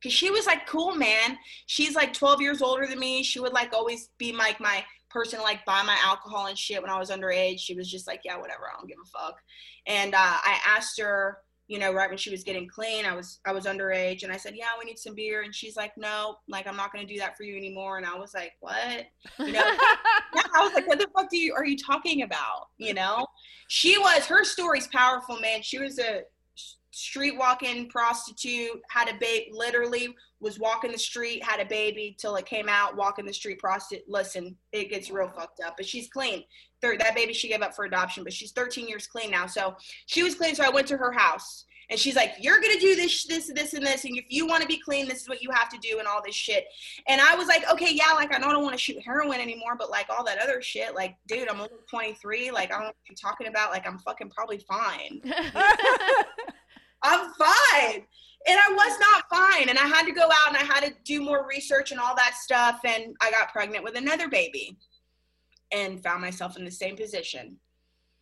[0.00, 3.52] because she was like cool man she's like 12 years older than me she would
[3.52, 7.10] like always be like my person like buy my alcohol and shit when i was
[7.10, 9.36] underage she was just like yeah whatever i don't give a fuck
[9.86, 11.38] and uh, i asked her
[11.68, 14.36] you know, right when she was getting clean, I was I was underage and I
[14.36, 15.42] said, Yeah, we need some beer.
[15.42, 17.96] And she's like, No, like I'm not gonna do that for you anymore.
[17.96, 19.06] And I was like, What?
[19.38, 19.64] You know,
[20.34, 22.68] yeah, I was like, What the fuck do you are you talking about?
[22.78, 23.26] You know?
[23.68, 25.60] She was her story's powerful, man.
[25.62, 26.22] She was a
[26.96, 32.36] street walking prostitute, had a baby literally was walking the street, had a baby till
[32.36, 34.04] it came out, walking the street prostitute.
[34.08, 35.74] Listen, it gets real fucked up.
[35.76, 36.44] But she's clean.
[36.80, 39.46] Third, that baby she gave up for adoption, but she's 13 years clean now.
[39.46, 40.54] So she was clean.
[40.54, 43.74] So I went to her house and she's like, You're gonna do this, this, this,
[43.74, 44.06] and this.
[44.06, 46.08] And if you want to be clean, this is what you have to do, and
[46.08, 46.64] all this shit.
[47.08, 49.76] And I was like, Okay, yeah, like I I don't want to shoot heroin anymore,
[49.78, 52.50] but like all that other shit, like, dude, I'm only 23.
[52.52, 53.70] Like, I don't know what you're talking about.
[53.70, 55.20] Like, I'm fucking probably fine.
[57.06, 58.02] I'm fine.
[58.48, 59.68] And I was not fine.
[59.68, 62.14] And I had to go out and I had to do more research and all
[62.16, 62.80] that stuff.
[62.84, 64.76] And I got pregnant with another baby
[65.72, 67.58] and found myself in the same position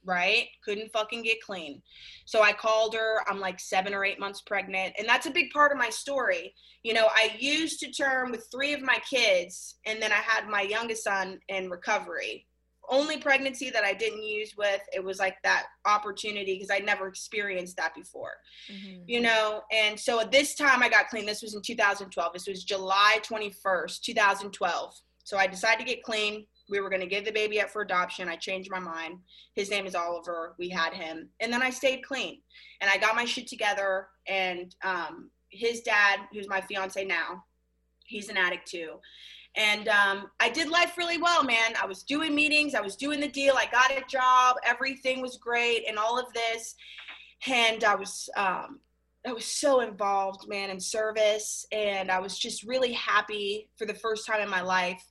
[0.04, 0.48] right?
[0.64, 1.82] Couldn't fucking get clean.
[2.26, 3.22] So I called her.
[3.28, 4.94] I'm like seven or eight months pregnant.
[4.98, 6.54] And that's a big part of my story.
[6.82, 10.48] You know, I used to term with three of my kids, and then I had
[10.48, 12.46] my youngest son in recovery.
[12.90, 17.06] Only pregnancy that I didn't use with, it was like that opportunity because I never
[17.06, 18.32] experienced that before,
[18.70, 19.02] mm-hmm.
[19.06, 19.62] you know.
[19.72, 21.26] And so at this time I got clean.
[21.26, 22.32] This was in 2012.
[22.32, 24.94] This was July 21st, 2012.
[25.24, 27.82] So I decided to get clean we were going to give the baby up for
[27.82, 28.28] adoption.
[28.28, 29.18] I changed my mind.
[29.54, 30.54] His name is Oliver.
[30.58, 31.28] We had him.
[31.40, 32.40] And then I stayed clean
[32.80, 34.08] and I got my shit together.
[34.26, 37.44] And um, his dad, who's my fiance now,
[38.04, 38.94] he's an addict too.
[39.56, 41.74] And um, I did life really well, man.
[41.80, 45.36] I was doing meetings, I was doing the deal, I got a job, everything was
[45.36, 46.74] great, and all of this.
[47.46, 48.80] And I was, um,
[49.26, 53.94] I was so involved, man, in service, and I was just really happy for the
[53.94, 55.02] first time in my life.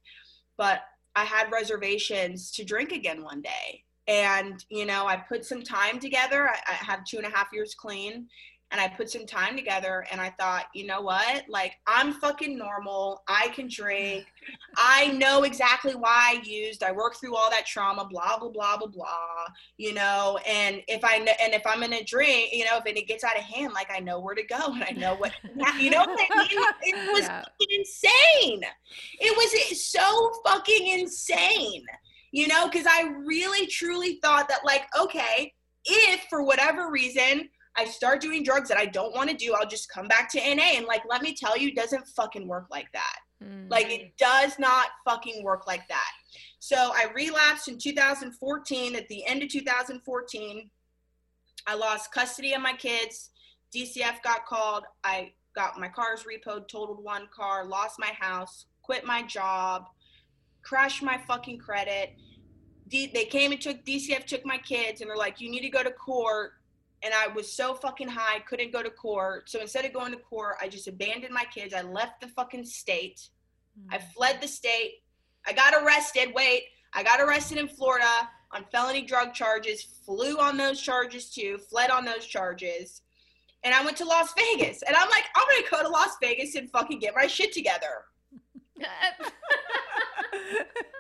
[0.58, 0.82] But
[1.16, 3.84] I had reservations to drink again one day.
[4.08, 6.50] And, you know, I put some time together.
[6.50, 8.28] I, I have two and a half years clean.
[8.74, 11.48] And I put some time together and I thought, you know what?
[11.48, 13.22] Like I'm fucking normal.
[13.28, 14.26] I can drink.
[14.78, 16.84] I know exactly why I used.
[16.84, 19.46] I worked through all that trauma, blah blah blah blah blah.
[19.78, 23.24] You know, and if I and if I'm gonna drink, you know, if it gets
[23.24, 25.32] out of hand, like I know where to go and I know what
[25.80, 26.60] you know what I mean?
[26.82, 27.46] It was yeah.
[27.70, 28.64] insane.
[29.20, 31.86] It was so fucking insane.
[32.32, 35.54] You know, because I really truly thought that like, okay,
[35.86, 39.68] if for whatever reason I start doing drugs that I don't want to do, I'll
[39.68, 40.76] just come back to NA.
[40.76, 43.20] And like, let me tell you, doesn't fucking work like that.
[43.44, 43.70] Mm.
[43.70, 46.12] Like, it does not fucking work like that.
[46.60, 48.96] So I relapsed in 2014.
[48.96, 50.70] At the end of 2014,
[51.66, 53.32] I lost custody of my kids.
[53.76, 54.84] DCF got called.
[55.04, 59.86] I got my cars repoed, totaled one car, lost my house, quit my job,
[60.64, 62.16] crashed my fucking credit.
[62.88, 65.70] D- they came and took DCF took my kids and they're like, you need to
[65.70, 66.54] go to court
[67.04, 69.50] and I was so fucking high, couldn't go to court.
[69.50, 71.74] So instead of going to court, I just abandoned my kids.
[71.74, 73.28] I left the fucking state.
[73.78, 73.94] Mm-hmm.
[73.94, 74.14] I mm.
[74.14, 75.04] fled the state.
[75.46, 76.32] I got arrested.
[76.34, 76.64] Wait,
[76.94, 81.90] I got arrested in Florida on felony drug charges, flew on those charges too, fled
[81.90, 83.02] on those charges.
[83.66, 84.82] And I went to Las Vegas.
[84.84, 88.06] And I'm like, I'm to go to Las Vegas and fucking get my shit together.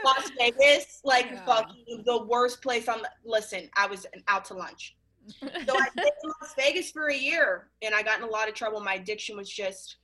[0.05, 1.45] Las Vegas, like yeah.
[1.45, 4.95] fucking the worst place on the, listen, I was out to lunch
[5.39, 5.47] so
[5.79, 8.55] I stayed in Las Vegas for a year and I got in a lot of
[8.55, 8.81] trouble.
[8.81, 9.97] My addiction was just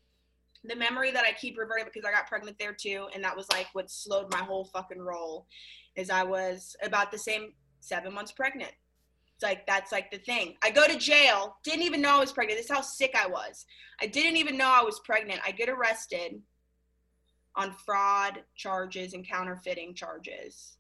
[0.64, 3.08] the memory that I keep reverting because I got pregnant there too.
[3.14, 5.48] And that was like what slowed my whole fucking roll
[5.96, 8.72] is I was about the same seven months pregnant.
[9.36, 10.56] It's like that's like the thing.
[10.62, 12.60] I go to jail, didn't even know I was pregnant.
[12.60, 13.66] This is how sick I was.
[14.02, 15.40] I didn't even know I was pregnant.
[15.46, 16.42] I get arrested
[17.56, 20.78] on fraud charges and counterfeiting charges.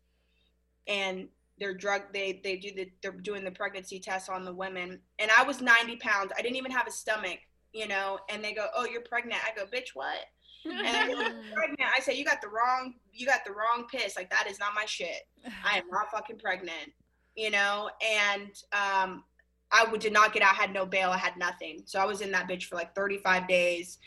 [0.87, 4.99] And they're drug they they do the they're doing the pregnancy test on the women.
[5.19, 6.31] And i was 90 pounds.
[6.37, 7.39] I didn't even have a stomach
[7.71, 8.19] you know?
[8.29, 9.41] And they go oh you're pregnant.
[9.45, 10.17] I go bitch what?
[10.65, 11.15] And I go,
[11.53, 11.89] pregnant.
[11.95, 14.15] I say you got the wrong you got the wrong piss.
[14.15, 15.27] Like that is not my shit.
[15.63, 16.93] I am not fucking pregnant
[17.35, 17.89] you know?
[18.01, 19.23] And um
[19.71, 20.53] i would, did not get out.
[20.53, 21.11] I had no bail.
[21.11, 21.83] I had nothing.
[21.85, 23.99] So i was in that bitch for like 35 days.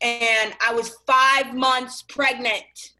[0.00, 2.92] And i was five months pregnant.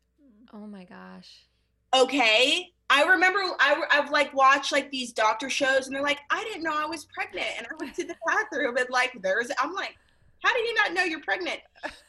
[0.53, 1.47] Oh my gosh.
[1.95, 6.45] Okay I remember I, I've like watched like these doctor shows and they're like, I
[6.45, 7.47] didn't know I was pregnant.
[7.57, 9.97] And I went to the bathroom and like, there's, I'm like,
[10.43, 11.61] how did you not know you're pregnant?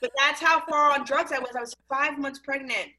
[0.01, 1.55] But that's how far on drugs I was.
[1.55, 2.89] I was five months pregnant,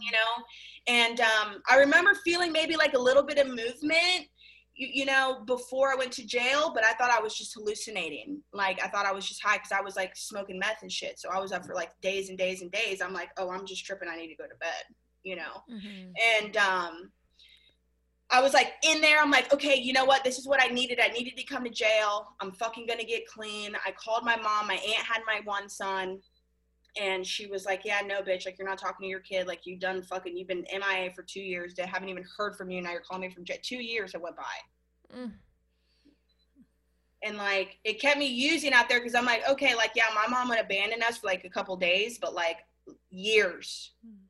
[0.00, 0.44] you know?
[0.88, 4.26] And um, I remember feeling maybe like a little bit of movement,
[4.74, 8.42] you, you know, before I went to jail, but I thought I was just hallucinating.
[8.52, 11.20] Like, I thought I was just high because I was like smoking meth and shit.
[11.20, 13.00] So I was up for like days and days and days.
[13.00, 14.08] I'm like, oh, I'm just tripping.
[14.08, 14.82] I need to go to bed
[15.26, 15.64] you know.
[15.70, 16.12] Mm-hmm.
[16.38, 17.10] And um,
[18.30, 19.20] I was like in there.
[19.20, 20.22] I'm like, okay, you know what?
[20.22, 21.00] This is what I needed.
[21.02, 22.28] I needed to come to jail.
[22.40, 23.76] I'm fucking gonna get clean.
[23.84, 24.68] I called my mom.
[24.68, 26.20] My aunt had my one son,
[26.98, 28.46] and she was like, yeah, no, bitch.
[28.46, 29.48] Like you're not talking to your kid.
[29.48, 30.36] Like you done fucking.
[30.36, 31.74] You've been MIA for two years.
[31.74, 32.80] They haven't even heard from you.
[32.80, 33.58] Now you're calling me from jail.
[33.62, 35.16] Two years have went by.
[35.16, 35.32] Mm.
[37.24, 40.28] And like it kept me using out there because I'm like, okay, like yeah, my
[40.28, 42.58] mom would abandon us for like a couple days, but like
[43.10, 43.92] years.
[44.06, 44.25] Mm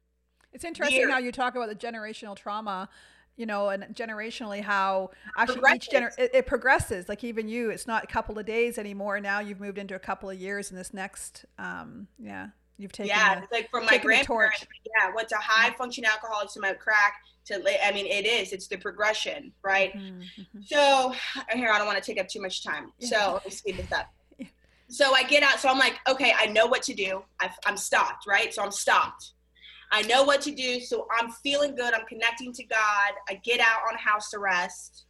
[0.56, 1.12] it's interesting years.
[1.12, 2.88] how you talk about the generational trauma
[3.36, 7.06] you know, and generationally how actually each gener it, it, progresses.
[7.08, 9.20] Like even you, it's not a couple of days anymore.
[9.20, 13.10] Now you've moved into a couple of years, in this next, um, yeah, you've taken.
[13.10, 14.66] Yeah, the, like from my grandparents.
[14.86, 17.16] Yeah, went to high functioning alcoholics to my crack
[17.46, 17.62] to.
[17.86, 18.52] I mean, it is.
[18.52, 19.94] It's the progression, right?
[19.94, 20.60] Mm-hmm, mm-hmm.
[20.64, 21.14] So
[21.52, 22.90] here, I don't want to take up too much time.
[22.98, 23.08] Yeah.
[23.08, 24.10] So let me speed this up.
[24.88, 25.58] So I get out.
[25.58, 27.24] So I'm like, okay, I know what to do.
[27.40, 28.54] i I'm stopped, right?
[28.54, 29.32] So I'm stopped.
[29.92, 30.80] I know what to do.
[30.80, 31.94] So I'm feeling good.
[31.94, 33.12] I'm connecting to God.
[33.28, 35.04] I get out on house arrest.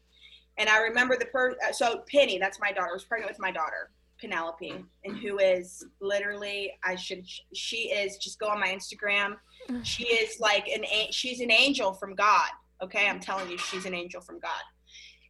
[0.59, 3.51] And I remember the person, uh, so Penny, that's my daughter, was pregnant with my
[3.51, 9.37] daughter, Penelope, and who is literally, I should, she is, just go on my Instagram.
[9.83, 12.49] She is like an, she's an angel from God.
[12.83, 13.09] Okay.
[13.09, 14.63] I'm telling you, she's an angel from God.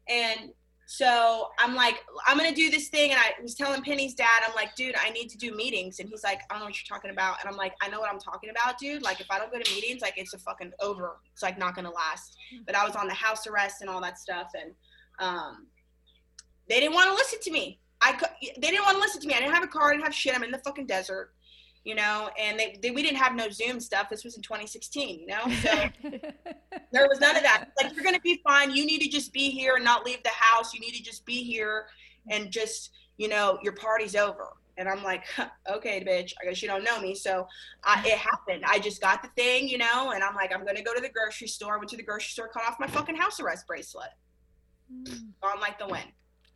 [0.09, 0.51] And
[0.89, 4.55] so I'm like, I'm gonna do this thing, and I was telling Penny's dad, I'm
[4.55, 6.97] like, dude, I need to do meetings, and he's like, I don't know what you're
[6.97, 9.03] talking about, and I'm like, I know what I'm talking about, dude.
[9.03, 11.19] Like, if I don't go to meetings, like, it's a fucking over.
[11.33, 12.37] It's like not gonna last.
[12.67, 14.73] But I was on the house arrest and all that stuff, and
[15.19, 15.67] um,
[16.69, 17.81] they didn't want to listen to me.
[18.01, 19.35] I they didn't want to listen to me.
[19.35, 19.89] I didn't have a car.
[19.89, 20.37] I didn't have shit.
[20.37, 21.33] I'm in the fucking desert
[21.87, 24.11] you know, and they, they, we didn't have no Zoom stuff.
[24.11, 25.71] This was in 2016, you know, so
[26.91, 27.69] there was none of that.
[27.81, 28.73] Like, you're going to be fine.
[28.73, 30.75] You need to just be here and not leave the house.
[30.75, 31.87] You need to just be here
[32.29, 34.49] and just, you know, your party's over.
[34.77, 35.27] And I'm like,
[35.71, 37.15] okay, bitch, I guess you don't know me.
[37.15, 37.47] So
[37.85, 38.65] I, it happened.
[38.67, 41.01] I just got the thing, you know, and I'm like, I'm going to go to
[41.01, 41.77] the grocery store.
[41.77, 44.11] I went to the grocery store, cut off my fucking house arrest bracelet.
[44.93, 45.29] Mm.
[45.45, 46.03] On like the win.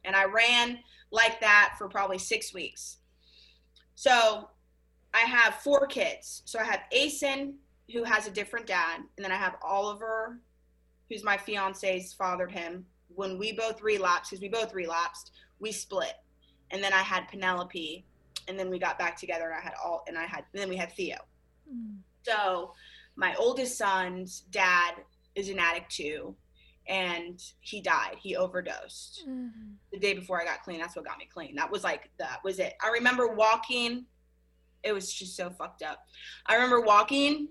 [0.05, 0.81] And I ran
[1.13, 2.97] like that for probably six weeks.
[3.95, 4.49] So
[5.15, 6.43] I have four kids.
[6.45, 7.55] So I have Asen,
[7.93, 10.39] who has a different dad, and then I have Oliver,
[11.09, 12.85] who's my fiance's fathered him.
[13.09, 16.15] When we both relapsed, because we both relapsed, we split.
[16.71, 18.05] And then I had Penelope,
[18.47, 20.69] and then we got back together, and I had all, and I had, and then
[20.69, 21.17] we had Theo.
[21.69, 21.97] Mm.
[22.23, 22.75] So
[23.17, 24.95] my oldest son's dad
[25.35, 26.35] is an addict too,
[26.89, 28.17] and he died.
[28.21, 29.73] He overdosed mm-hmm.
[29.93, 30.81] the day before I got clean.
[30.81, 31.55] That's what got me clean.
[31.57, 32.75] That was like that was it.
[32.83, 34.07] I remember walking.
[34.83, 36.05] It was just so fucked up.
[36.47, 37.49] I remember walking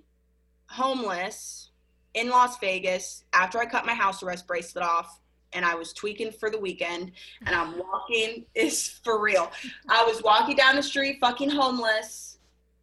[0.68, 1.70] homeless
[2.14, 5.20] in Las Vegas after I cut my house arrest bracelet off
[5.54, 7.12] and I was tweaking for the weekend
[7.46, 9.52] and I'm walking is for real.
[9.88, 12.38] I was walking down the street fucking homeless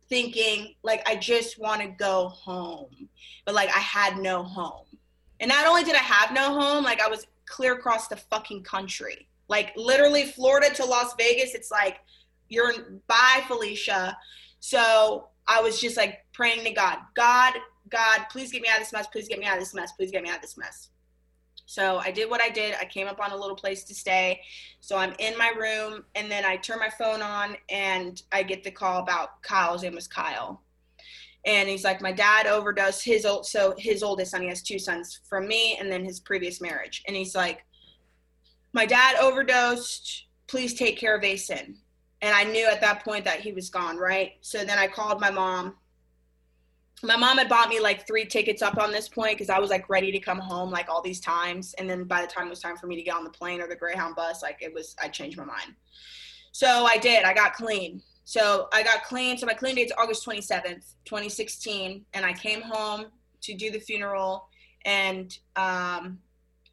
[0.09, 3.09] thinking like I just want to go home.
[3.45, 4.87] But like I had no home.
[5.41, 8.63] And not only did I have no home, like I was clear across the fucking
[8.63, 9.29] country.
[9.49, 12.01] Like literally Florida to Las Vegas, it's like
[12.49, 12.73] you're
[13.07, 14.17] bye Felicia.
[14.61, 17.55] So I was just like praying to God, God,
[17.89, 19.07] God, please get me out of this mess.
[19.07, 19.93] Please get me out of this mess.
[19.93, 20.91] Please get me out of this mess.
[21.67, 22.75] So I did what I did.
[22.81, 24.41] I came up on a little place to stay.
[24.81, 28.63] So I'm in my room and then I turn my phone on and I get
[28.63, 30.63] the call about Kyle's name was Kyle.
[31.45, 34.81] And he's like, my dad overdosed his old, so his oldest son, he has two
[34.81, 37.03] sons from me and then his previous marriage.
[37.07, 37.65] And he's like,
[38.73, 40.27] my dad overdosed.
[40.49, 41.77] Please take care of Asen.
[42.23, 44.33] And I knew at that point that he was gone, right?
[44.41, 45.75] So then I called my mom
[47.03, 49.71] my mom had bought me like three tickets up on this point because I was
[49.71, 51.75] like ready to come home like all these times.
[51.75, 53.61] And then by the time it was time for me to get on the plane
[53.61, 55.75] or the Greyhound bus, like it was, I changed my mind.
[56.53, 58.01] So I did, I got clean.
[58.25, 59.37] So I got clean.
[59.37, 62.05] So my clean date's August 27th, 2016.
[62.15, 63.07] And I came home
[63.43, 64.49] to do the funeral
[64.87, 66.19] and um,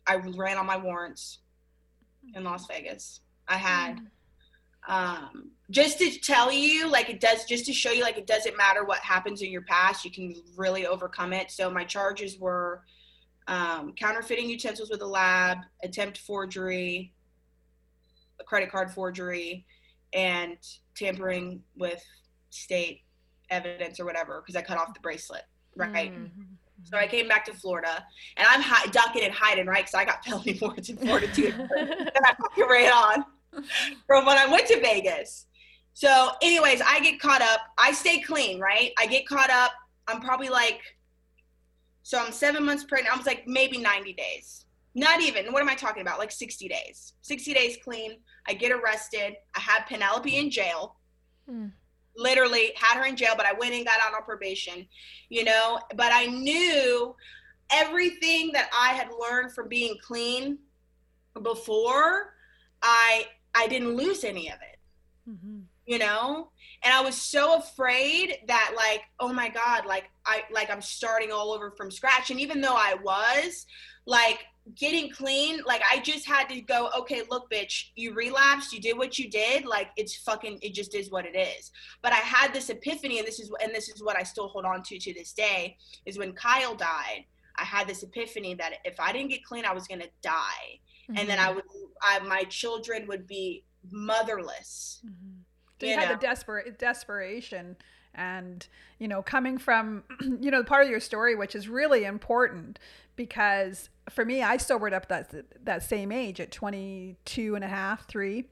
[0.08, 1.40] I ran on my warrants
[2.34, 3.20] in Las Vegas.
[3.48, 4.08] I had mm
[4.88, 8.58] um, just to tell you like it does just to show you like it doesn't
[8.58, 12.84] matter what happens in your past you can really overcome it so my charges were
[13.48, 17.14] um, counterfeiting utensils with a lab attempt forgery
[18.40, 19.66] a credit card forgery
[20.14, 20.58] and
[20.96, 22.04] tampering with
[22.50, 23.02] state
[23.50, 25.44] evidence or whatever because i cut off the bracelet
[25.76, 26.42] right mm-hmm.
[26.86, 29.86] So I came back to Florida, and I'm hi- ducking and hiding, right?
[29.86, 31.54] Because I got felony warrants in Florida too.
[31.78, 33.26] and I fucking ran on.
[34.08, 35.46] from when I went to Vegas.
[35.94, 37.62] So, anyways, I get caught up.
[37.78, 38.92] I stay clean, right?
[38.98, 39.72] I get caught up.
[40.08, 40.82] I'm probably like,
[42.02, 43.14] so I'm seven months pregnant.
[43.14, 44.66] I was like maybe 90 days.
[44.96, 45.52] Not even.
[45.52, 46.20] What am I talking about?
[46.20, 47.14] Like 60 days.
[47.22, 48.18] 60 days clean.
[48.48, 49.36] I get arrested.
[49.56, 50.98] I had Penelope in jail.
[51.48, 51.68] Hmm.
[52.16, 54.88] Literally had her in jail, but I went and got out on probation,
[55.30, 55.80] you know.
[55.96, 57.16] But I knew
[57.72, 60.60] everything that I had learned from being clean
[61.42, 62.34] before.
[62.84, 65.30] I I didn't lose any of it.
[65.30, 65.60] Mm-hmm.
[65.86, 66.50] You know?
[66.84, 71.32] And I was so afraid that like, oh my God, like I like I'm starting
[71.32, 72.30] all over from scratch.
[72.32, 73.66] And even though I was,
[74.06, 74.40] like
[74.76, 78.98] getting clean, like I just had to go, okay, look, bitch, you relapsed, you did
[78.98, 81.72] what you did, like it's fucking it just is what it is.
[82.02, 84.66] But I had this epiphany and this is and this is what I still hold
[84.66, 87.26] on to to this day, is when Kyle died,
[87.58, 91.18] I had this epiphany that if I didn't get clean, I was gonna die mm-hmm.
[91.18, 91.64] and then I would,
[92.02, 95.02] I, my children would be motherless.
[95.06, 95.42] Mm-hmm.
[95.80, 96.16] So you, you had know?
[96.16, 97.76] the desperate desperation
[98.16, 98.68] and
[99.00, 102.80] you know coming from you know part of your story which is really important
[103.16, 108.08] because for me i sobered up that that same age at 22 and a half
[108.08, 108.46] 3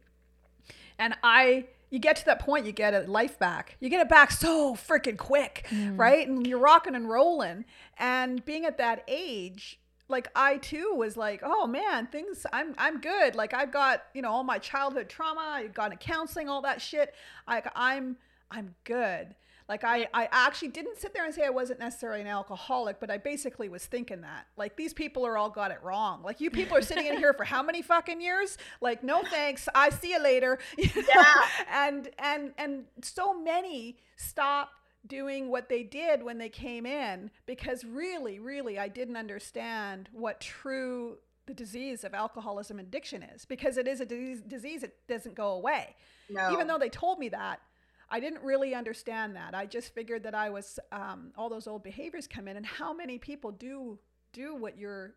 [0.97, 4.09] and i you get to that point you get a life back you get it
[4.09, 5.97] back so freaking quick mm.
[5.97, 7.65] right and you're rocking and rolling
[7.97, 9.79] and being at that age
[10.11, 13.35] like I too was like, oh man, things I'm I'm good.
[13.35, 16.81] Like I've got, you know, all my childhood trauma, I've gone to counseling, all that
[16.81, 17.15] shit.
[17.47, 18.17] Like I'm
[18.51, 19.35] I'm good.
[19.69, 23.09] Like I, I actually didn't sit there and say I wasn't necessarily an alcoholic, but
[23.09, 24.47] I basically was thinking that.
[24.57, 26.23] Like these people are all got it wrong.
[26.23, 28.57] Like you people are sitting in here for how many fucking years?
[28.81, 29.69] Like no thanks.
[29.73, 30.59] I see you later.
[30.77, 31.23] Yeah.
[31.71, 34.71] and and and so many stop
[35.05, 40.39] doing what they did when they came in because really, really, I didn't understand what
[40.39, 45.35] true the disease of alcoholism addiction is because it is a disease, disease it doesn't
[45.35, 45.95] go away.
[46.29, 46.51] No.
[46.53, 47.59] Even though they told me that,
[48.09, 49.55] I didn't really understand that.
[49.55, 52.93] I just figured that I was um, all those old behaviors come in, and how
[52.93, 53.97] many people do
[54.33, 55.15] do what you're.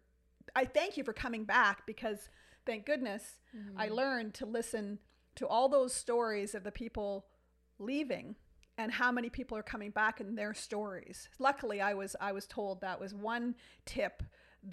[0.54, 2.28] I thank you for coming back because
[2.64, 3.78] thank goodness mm-hmm.
[3.78, 4.98] I learned to listen
[5.36, 7.26] to all those stories of the people
[7.78, 8.36] leaving
[8.76, 11.28] and how many people are coming back in their stories.
[11.38, 13.54] Luckily, I was I was told that was one
[13.84, 14.22] tip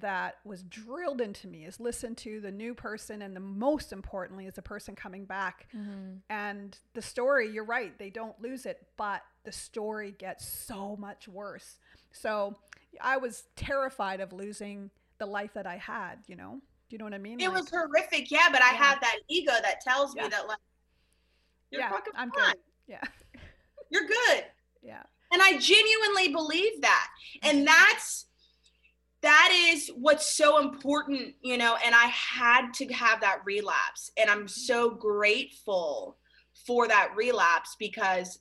[0.00, 4.46] that was drilled into me is listen to the new person and the most importantly
[4.46, 6.14] is the person coming back mm-hmm.
[6.30, 11.28] and the story you're right they don't lose it but the story gets so much
[11.28, 11.78] worse
[12.10, 12.56] so
[13.00, 17.04] i was terrified of losing the life that i had you know do you know
[17.04, 20.16] what i mean it like, was horrific yeah but i have that ego that tells
[20.16, 20.22] yeah.
[20.22, 20.58] me that like
[21.70, 22.46] you're yeah, i'm fine.
[22.46, 23.00] good yeah
[23.92, 24.44] you're good
[24.82, 27.08] yeah and i genuinely believe that
[27.42, 27.66] and mm-hmm.
[27.66, 28.26] that's
[29.22, 34.10] that is what's so important, you know, and I had to have that relapse.
[34.18, 36.16] And I'm so grateful
[36.66, 38.40] for that relapse because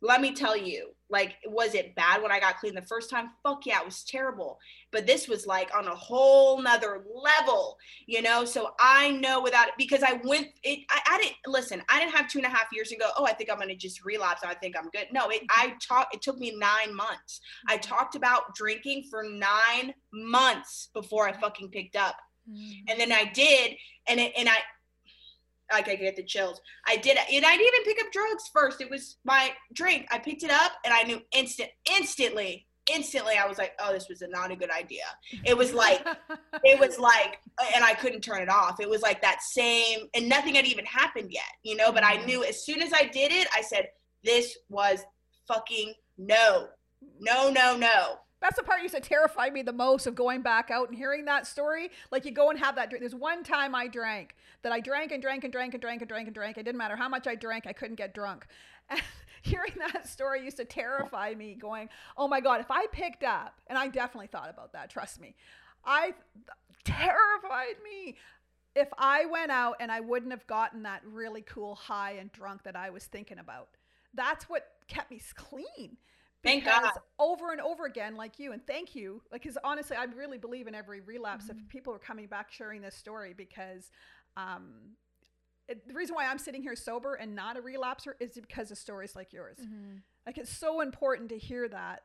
[0.00, 3.30] let me tell you, like, was it bad when I got clean the first time?
[3.42, 4.58] Fuck yeah, it was terrible.
[4.92, 8.44] But this was like on a whole nother level, you know?
[8.44, 12.14] So I know without it, because I went, it, I, I didn't, listen, I didn't
[12.14, 14.04] have two and a half years and go, oh, I think I'm going to just
[14.04, 14.42] relapse.
[14.44, 15.08] I think I'm good.
[15.12, 17.40] No, it, I talked, it took me nine months.
[17.68, 22.16] I talked about drinking for nine months before I fucking picked up.
[22.48, 22.88] Mm-hmm.
[22.88, 23.76] And then I did.
[24.08, 24.56] And it, and I,
[25.72, 26.60] like I get the chills.
[26.86, 28.80] I did it, and I didn't even pick up drugs first.
[28.80, 30.06] It was my drink.
[30.10, 33.34] I picked it up, and I knew instant, instantly, instantly.
[33.36, 35.04] I was like, "Oh, this was a, not a good idea."
[35.44, 36.06] It was like,
[36.64, 37.38] it was like,
[37.74, 38.80] and I couldn't turn it off.
[38.80, 41.92] It was like that same, and nothing had even happened yet, you know.
[41.92, 42.26] But I mm-hmm.
[42.26, 43.88] knew as soon as I did it, I said,
[44.24, 45.04] "This was
[45.46, 46.68] fucking no,
[47.20, 50.70] no, no, no." That's the part used to terrify me the most of going back
[50.70, 51.90] out and hearing that story.
[52.10, 53.02] Like you go and have that drink.
[53.02, 56.08] There's one time I drank that I drank and drank and drank and drank and
[56.08, 56.58] drank and drank.
[56.58, 58.46] It didn't matter how much I drank, I couldn't get drunk.
[58.90, 59.00] And
[59.42, 63.60] hearing that story used to terrify me, going, oh my God, if I picked up,
[63.68, 65.34] and I definitely thought about that, trust me,
[65.84, 66.12] I
[66.84, 68.16] terrified me.
[68.76, 72.64] If I went out and I wouldn't have gotten that really cool high and drunk
[72.64, 73.68] that I was thinking about,
[74.14, 75.96] that's what kept me clean.
[76.42, 76.92] Thank God.
[77.18, 79.20] Over and over again, like you, and thank you.
[79.30, 81.46] Like, because honestly, I really believe in every relapse.
[81.46, 81.58] Mm-hmm.
[81.58, 83.90] If people are coming back sharing this story, because
[84.36, 84.96] um,
[85.68, 88.78] it, the reason why I'm sitting here sober and not a relapser is because of
[88.78, 89.58] stories like yours.
[89.60, 89.98] Mm-hmm.
[90.26, 92.02] Like, it's so important to hear that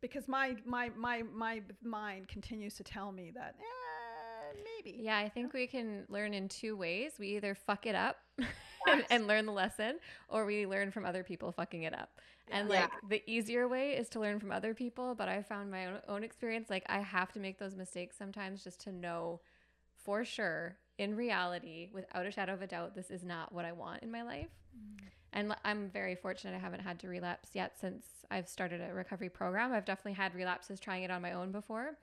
[0.00, 4.98] because my my my my mind continues to tell me that eh, maybe.
[5.02, 7.12] Yeah, I think we can learn in two ways.
[7.18, 8.16] We either fuck it up
[8.86, 9.98] and, and, learn the lesson,
[10.28, 12.20] or we learn from other people fucking it up.
[12.50, 15.86] And like the easier way is to learn from other people, but I found my
[15.86, 19.40] own, own experience like I have to make those mistakes sometimes just to know
[20.02, 23.72] for sure in reality without a shadow of a doubt this is not what I
[23.72, 24.50] want in my life.
[24.76, 25.04] Mm.
[25.32, 29.28] And I'm very fortunate I haven't had to relapse yet since I've started a recovery
[29.28, 29.72] program.
[29.72, 31.96] I've definitely had relapses trying it on my own before.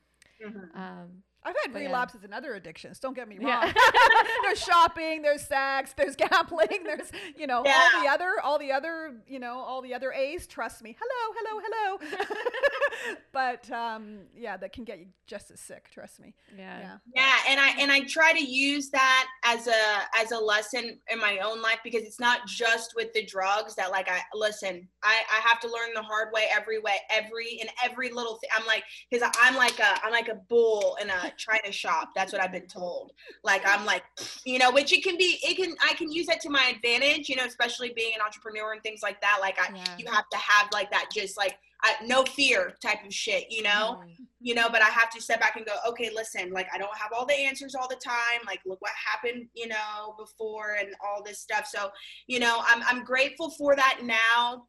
[0.44, 0.80] Mm-hmm.
[0.80, 2.30] Um, I've had relapses yeah.
[2.30, 3.00] in other addictions.
[3.00, 3.48] Don't get me wrong.
[3.48, 3.72] Yeah.
[4.42, 7.80] there's shopping, there's sex, there's gambling, there's you know yeah.
[7.94, 10.48] all the other, all the other, you know, all the other A's.
[10.48, 10.98] Trust me.
[11.00, 12.18] Hello, hello, hello.
[13.34, 15.90] but um, yeah, that can get you just as sick.
[15.92, 16.34] Trust me.
[16.58, 16.80] Yeah.
[16.80, 16.98] yeah.
[17.16, 19.72] Yeah, and I and I try to use that as a
[20.16, 23.92] as a lesson in my own life because it's not just with the drugs that
[23.92, 24.88] like I listen.
[25.04, 28.50] I I have to learn the hard way every way, every in every little thing.
[28.56, 32.10] I'm like because I'm like a I'm like a bull in a China shop.
[32.16, 33.14] That's what I've been told.
[33.44, 34.04] Like I'm like,
[34.46, 35.40] you know, which it can be.
[35.44, 37.30] It can I can use that to my advantage.
[37.30, 39.38] You know, especially being an entrepreneur and things like that.
[39.42, 39.84] Like I, yeah.
[39.98, 43.52] you have to have like that, just like I, no fear type of shit.
[43.52, 44.24] You know, mm-hmm.
[44.40, 44.70] you know.
[44.70, 46.52] But I have to step back and go, okay, listen.
[46.52, 48.42] Like I don't have all the answers all the time.
[48.46, 51.68] Like look what happened, you know, before and all this stuff.
[51.68, 51.90] So,
[52.28, 54.66] you know, I'm I'm grateful for that now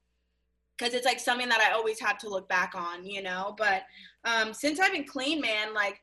[0.77, 3.55] because it's like something that I always have to look back on, you know.
[3.57, 3.83] But
[4.25, 6.01] um, since I've been clean, man, like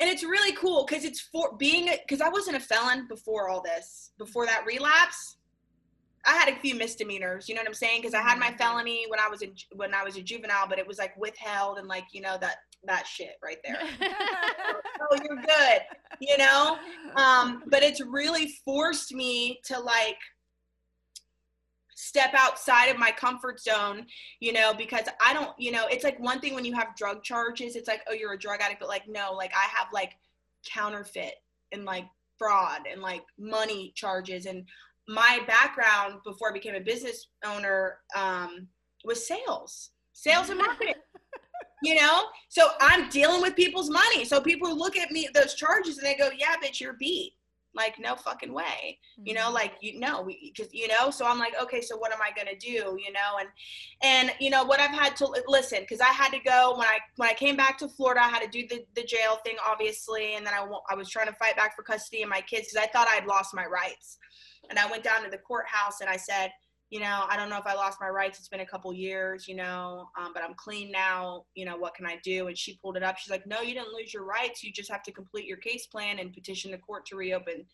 [0.00, 3.62] and it's really cool because it's for being because I wasn't a felon before all
[3.62, 4.10] this.
[4.18, 5.36] Before that relapse,
[6.26, 7.48] I had a few misdemeanors.
[7.48, 8.00] You know what I'm saying?
[8.00, 8.56] Because I had my mm-hmm.
[8.56, 11.78] felony when I was in when I was a juvenile, but it was like withheld
[11.78, 13.78] and like you know that that shit right there.
[15.00, 15.80] oh, you're good.
[16.20, 16.78] You know.
[17.16, 20.18] Um, but it's really forced me to like
[21.94, 24.06] step outside of my comfort zone,
[24.40, 27.22] you know, because I don't, you know, it's like one thing when you have drug
[27.24, 30.12] charges, it's like, oh, you're a drug addict, but like, no, like I have like
[30.64, 31.34] counterfeit
[31.72, 32.04] and like
[32.38, 34.46] fraud and like money charges.
[34.46, 34.64] And
[35.08, 38.68] my background before I became a business owner um,
[39.04, 40.94] was sales, sales and marketing.
[41.84, 45.98] you know so i'm dealing with people's money so people look at me those charges
[45.98, 47.34] and they go yeah bitch you're beat
[47.74, 49.26] like no fucking way mm-hmm.
[49.26, 49.54] you know mm-hmm.
[49.54, 52.46] like you know because you know so i'm like okay so what am i going
[52.46, 53.48] to do you know and
[54.02, 56.98] and you know what i've had to listen because i had to go when i
[57.16, 60.34] when i came back to florida i had to do the, the jail thing obviously
[60.34, 62.84] and then I, I was trying to fight back for custody of my kids because
[62.84, 64.18] i thought i'd lost my rights
[64.70, 66.50] and i went down to the courthouse and i said
[66.94, 68.38] you know, I don't know if I lost my rights.
[68.38, 71.44] It's been a couple years, you know, um, but I'm clean now.
[71.56, 72.46] You know, what can I do?
[72.46, 73.18] And she pulled it up.
[73.18, 74.62] She's like, no, you didn't lose your rights.
[74.62, 77.66] You just have to complete your case plan and petition the court to reopen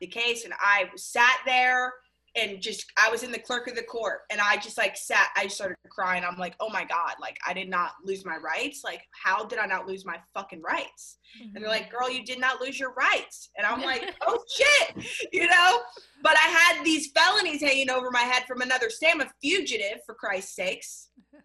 [0.00, 0.44] the case.
[0.44, 1.92] And I sat there
[2.36, 5.28] and just I was in the clerk of the court and I just like sat
[5.36, 6.24] I started crying.
[6.24, 8.82] I'm like oh my god like I did not lose my rights?
[8.84, 11.18] Like how did I not lose my fucking rights?
[11.38, 11.56] Mm-hmm.
[11.56, 13.50] and they're like girl you did not lose your rights.
[13.56, 15.80] And I'm like oh shit you know?
[16.22, 19.98] But I had these felonies hanging over my head from another state I'm a fugitive
[20.06, 21.08] for Christ's sakes.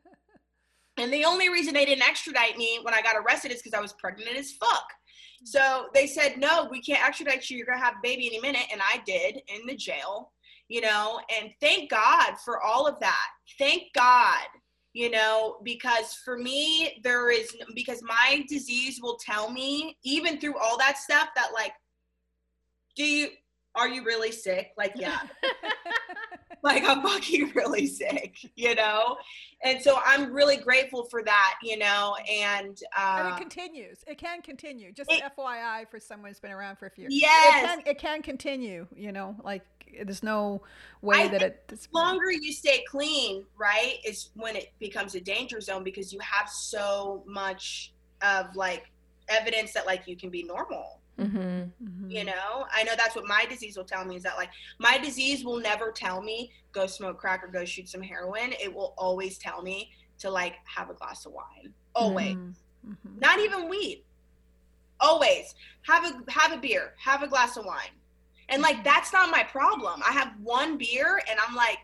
[0.98, 3.82] And the only reason they didn't extradite me when I got arrested is because I
[3.82, 4.84] was pregnant as fuck.
[5.46, 7.56] So they said no we can't extradite you.
[7.56, 10.34] You're gonna have a baby any minute and I did in the jail
[10.70, 13.28] you know, and thank God for all of that.
[13.58, 14.46] Thank God,
[14.94, 20.58] you know, because for me, there is, because my disease will tell me, even through
[20.58, 21.74] all that stuff, that like,
[22.96, 23.30] do you,
[23.76, 24.70] are you really sick?
[24.78, 25.20] Like, yeah.
[26.64, 29.18] like I'm fucking really sick, you know?
[29.64, 34.04] And so I'm really grateful for that, you know, and uh, and it uh, continues.
[34.08, 34.92] It can continue.
[34.92, 37.22] Just it, FYI for someone who's been around for a few years.
[37.22, 37.64] Yes.
[37.64, 39.64] It can, it can continue, you know, like
[40.04, 40.62] there's no
[41.02, 45.22] way I that it the longer you stay clean, right, is when it becomes a
[45.22, 48.92] danger zone because you have so much of like
[49.30, 52.10] evidence that like you can be normal Mm-hmm.
[52.10, 54.50] You know, I know that's what my disease will tell me is that like
[54.80, 58.54] my disease will never tell me go smoke crack or go shoot some heroin.
[58.62, 61.74] It will always tell me to like have a glass of wine.
[61.96, 62.36] Always.
[62.36, 63.20] Mm-hmm.
[63.20, 64.04] Not even weed.
[65.00, 67.92] Always have a have a beer, have a glass of wine.
[68.50, 70.02] And like that's not my problem.
[70.08, 71.80] I have one beer and I'm like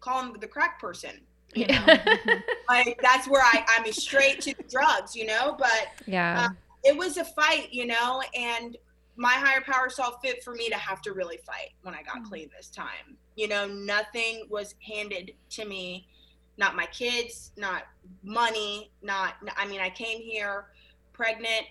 [0.00, 1.20] calling the crack person.
[1.54, 1.84] You know?
[2.68, 6.48] like that's where I I'm straight to the drugs, you know, but yeah.
[6.50, 6.54] Uh,
[6.84, 8.76] it was a fight, you know, and
[9.16, 12.16] my higher power saw fit for me to have to really fight when I got
[12.16, 12.28] mm-hmm.
[12.28, 13.16] clean this time.
[13.36, 16.08] You know, nothing was handed to me,
[16.56, 17.84] not my kids, not
[18.22, 20.66] money, not, I mean, I came here
[21.12, 21.66] pregnant,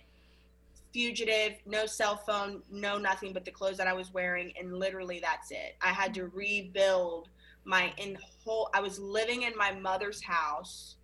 [0.94, 4.54] fugitive, no cell phone, no nothing but the clothes that I was wearing.
[4.60, 5.76] And literally that's it.
[5.82, 7.30] I had to rebuild
[7.66, 10.98] my in whole, I was living in my mother's house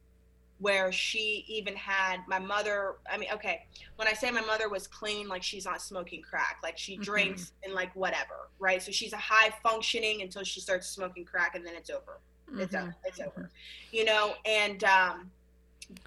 [0.60, 3.66] where she even had my mother i mean okay
[3.98, 7.04] when i say my mother was clean like she's not smoking crack like she mm-hmm.
[7.04, 7.66] drinks mm-hmm.
[7.66, 11.66] and like whatever right so she's a high functioning until she starts smoking crack and
[11.66, 12.62] then it's over mm-hmm.
[12.62, 13.50] it's over it's over
[13.92, 15.30] you know and um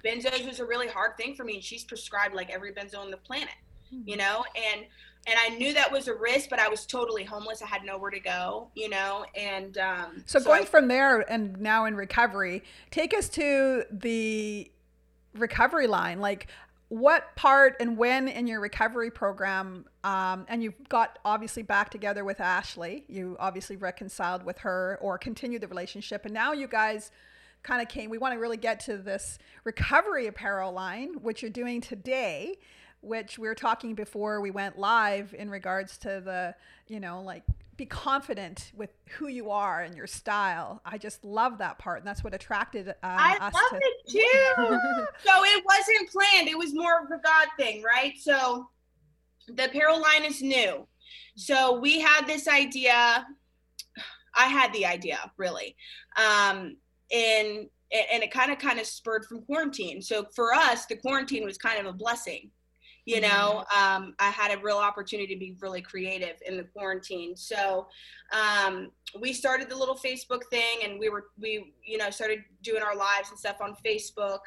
[0.03, 3.11] benzos was a really hard thing for me and she's prescribed like every benzo on
[3.11, 3.49] the planet
[3.93, 4.07] mm-hmm.
[4.09, 4.85] you know and
[5.27, 7.61] and I knew that was a risk, but I was totally homeless.
[7.61, 9.25] I had nowhere to go, you know.
[9.35, 13.83] And um, so, so, going I, from there and now in recovery, take us to
[13.91, 14.71] the
[15.35, 16.19] recovery line.
[16.19, 16.47] Like,
[16.87, 19.85] what part and when in your recovery program?
[20.03, 23.03] Um, and you got obviously back together with Ashley.
[23.07, 27.11] You obviously reconciled with her or continued the relationship, and now you guys
[27.61, 28.09] kind of came.
[28.09, 32.57] We want to really get to this recovery apparel line, which you're doing today
[33.01, 36.55] which we were talking before we went live in regards to the,
[36.87, 37.43] you know, like
[37.77, 40.81] be confident with who you are and your style.
[40.85, 44.07] I just love that part, and that's what attracted uh, I us love to- it
[44.09, 45.07] too.
[45.25, 48.13] so it wasn't planned; it was more of a God thing, right?
[48.19, 48.69] So
[49.47, 50.85] the apparel line is new.
[51.35, 53.25] So we had this idea.
[54.37, 55.75] I had the idea, really,
[56.17, 56.75] um,
[57.09, 60.01] in and it kind of kind of spurred from quarantine.
[60.01, 62.51] So for us, the quarantine was kind of a blessing
[63.09, 64.03] you know mm-hmm.
[64.03, 67.35] um, i had a real opportunity to be really creative in the quarantine.
[67.35, 67.87] So
[68.31, 72.83] um, we started the little facebook thing and we were we you know started doing
[72.83, 74.39] our lives and stuff on facebook.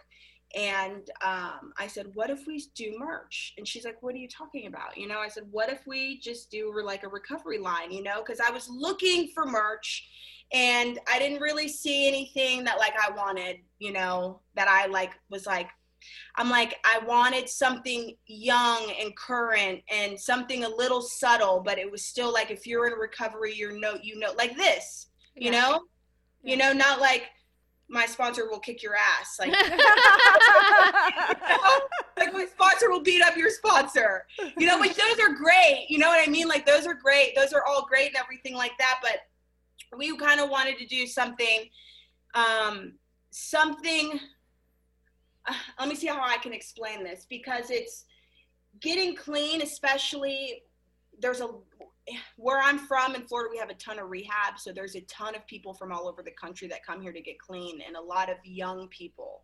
[0.55, 3.55] And um, i said what if we do merch?
[3.57, 4.97] And she's like what are you talking about?
[4.97, 8.23] You know i said what if we just do like a recovery line you know?
[8.25, 10.09] Because i was looking for merch
[10.53, 15.13] and i didn't really see anything that like i wanted you know that i like
[15.31, 15.69] was like
[16.37, 21.91] I'm like, I wanted something young and current and something a little subtle, but it
[21.91, 25.61] was still like if you're in recovery, you're no, you know, like this, you yeah.
[25.61, 25.83] know,
[26.43, 26.53] yeah.
[26.53, 27.25] you know, not like
[27.89, 29.85] my sponsor will kick your ass, like, you know?
[32.19, 34.25] like my sponsor will beat up your sponsor,
[34.57, 36.49] you know, which those are great, you know what I mean?
[36.49, 39.19] Like those are great, those are all great and everything like that, but
[39.97, 41.69] we kind of wanted to do something,
[42.35, 42.95] um,
[43.31, 44.19] something
[45.79, 48.05] let me see how I can explain this because it's
[48.81, 50.63] getting clean, especially
[51.19, 51.49] there's a
[52.37, 54.59] where I'm from in Florida, we have a ton of rehab.
[54.59, 57.21] So there's a ton of people from all over the country that come here to
[57.21, 59.43] get clean, and a lot of young people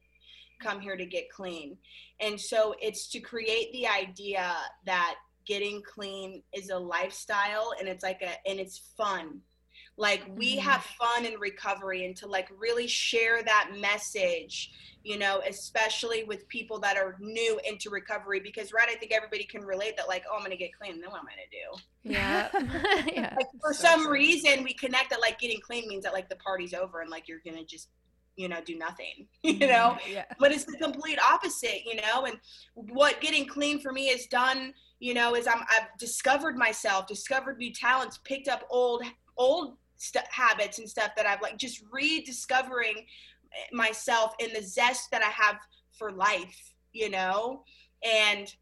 [0.60, 1.76] come here to get clean.
[2.20, 4.54] And so it's to create the idea
[4.86, 9.40] that getting clean is a lifestyle and it's like a and it's fun
[9.98, 10.68] like we mm-hmm.
[10.68, 14.70] have fun in recovery and to like really share that message
[15.02, 19.44] you know especially with people that are new into recovery because right i think everybody
[19.44, 22.14] can relate that like oh i'm gonna get clean then what am i gonna do
[22.14, 24.12] yeah yeah like, for so some true.
[24.12, 27.26] reason we connect that like getting clean means that like the party's over and like
[27.26, 27.88] you're gonna just
[28.36, 29.68] you know do nothing you mm-hmm.
[29.68, 30.24] know yeah.
[30.38, 32.38] but it's the complete opposite you know and
[32.74, 37.58] what getting clean for me has done you know is i'm i've discovered myself discovered
[37.58, 39.02] new talents picked up old
[39.38, 43.04] old st- habits and stuff that i've like just rediscovering
[43.72, 45.56] myself and the zest that i have
[45.92, 47.62] for life you know?
[48.04, 48.52] And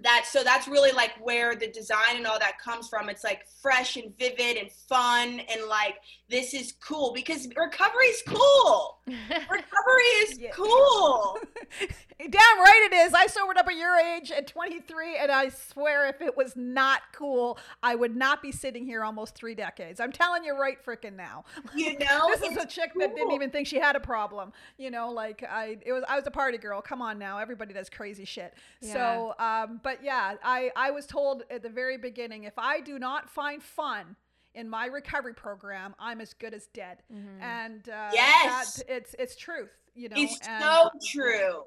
[0.00, 3.08] that so that's really like where the design and all that comes from.
[3.08, 5.96] It's like fresh and vivid and fun and like
[6.28, 8.98] this is cool because recovery is cool.
[9.06, 11.38] Recovery is cool.
[12.18, 13.14] Damn right it is.
[13.14, 17.02] I sobered up at your age at 23 and i swear if it was not
[17.12, 20.00] cool i would not be sitting here almost three decades.
[20.00, 21.44] I'm telling you right freaking now.
[21.74, 23.00] You know this is a chick cool.
[23.00, 26.16] that didn't even think she had a problem you know like i it was i
[26.16, 26.82] was a party girl.
[26.82, 28.54] Come on now everybody does crazy shit.
[28.80, 28.92] Yeah.
[28.92, 32.98] so um but yeah, I, I was told at the very beginning if I do
[32.98, 34.16] not find fun
[34.54, 36.98] in my recovery program, I'm as good as dead.
[37.12, 37.42] Mm-hmm.
[37.42, 39.70] And uh, yes, that, it's it's truth.
[39.94, 41.62] You know, it's and, so true.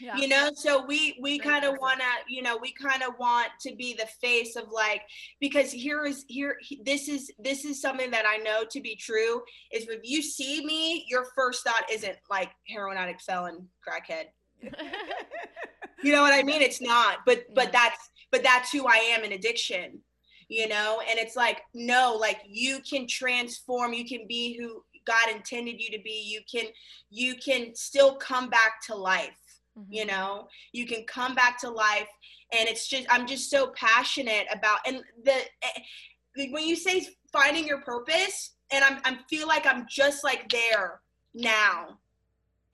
[0.00, 0.16] Yeah.
[0.16, 3.48] You know, so we we kind of want to, you know, we kind of want
[3.62, 5.02] to be the face of like
[5.40, 9.42] because here is here this is this is something that I know to be true
[9.72, 14.26] is if you see me, your first thought isn't like heroin addict, felon, crackhead.
[16.02, 16.62] you know what I mean?
[16.62, 20.00] It's not, but but that's but that's who I am in addiction,
[20.48, 21.00] you know?
[21.08, 25.90] And it's like, no, like you can transform, you can be who God intended you
[25.96, 26.22] to be.
[26.26, 26.70] You can
[27.10, 29.38] you can still come back to life.
[29.78, 29.92] Mm-hmm.
[29.92, 32.08] You know, you can come back to life
[32.52, 37.66] and it's just I'm just so passionate about and the eh, when you say finding
[37.66, 41.00] your purpose and I'm I feel like I'm just like there
[41.34, 41.98] now.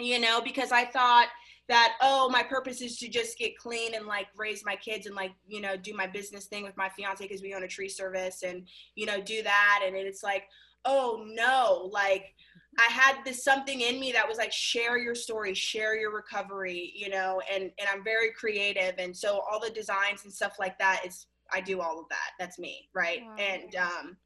[0.01, 1.29] You know, because I thought
[1.69, 5.17] that oh my purpose is to just get clean and like raise my kids and
[5.17, 7.89] like you know do my business thing with my fiance because we own a tree
[7.89, 9.81] service and you know do that.
[9.87, 10.45] And it's like
[10.85, 11.89] oh no.
[11.93, 12.35] Like
[12.79, 16.93] i had this something in me that was like share your story share your recovery
[16.97, 18.95] you know and and i'm very creative.
[18.99, 22.33] And so all the designs and stuff like that is i do all of that.
[22.39, 23.21] That's me right?
[23.25, 23.37] Wow.
[23.39, 24.17] and um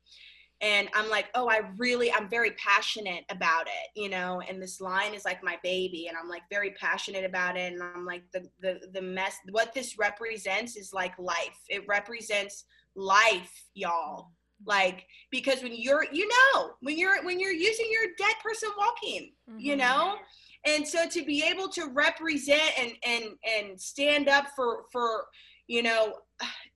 [0.61, 4.81] and i'm like oh i really i'm very passionate about it you know and this
[4.81, 8.23] line is like my baby and i'm like very passionate about it and i'm like
[8.33, 11.59] the the, the mess what this represents is like life.
[11.69, 12.65] It represents
[12.97, 14.33] life y'all.
[14.67, 19.33] Like because when you're you know when you're when you're using your dead person walking
[19.49, 19.61] mm-hmm.
[19.61, 20.17] you know?
[20.67, 25.27] And so to be able to represent and and and stand up for for
[25.69, 26.15] you know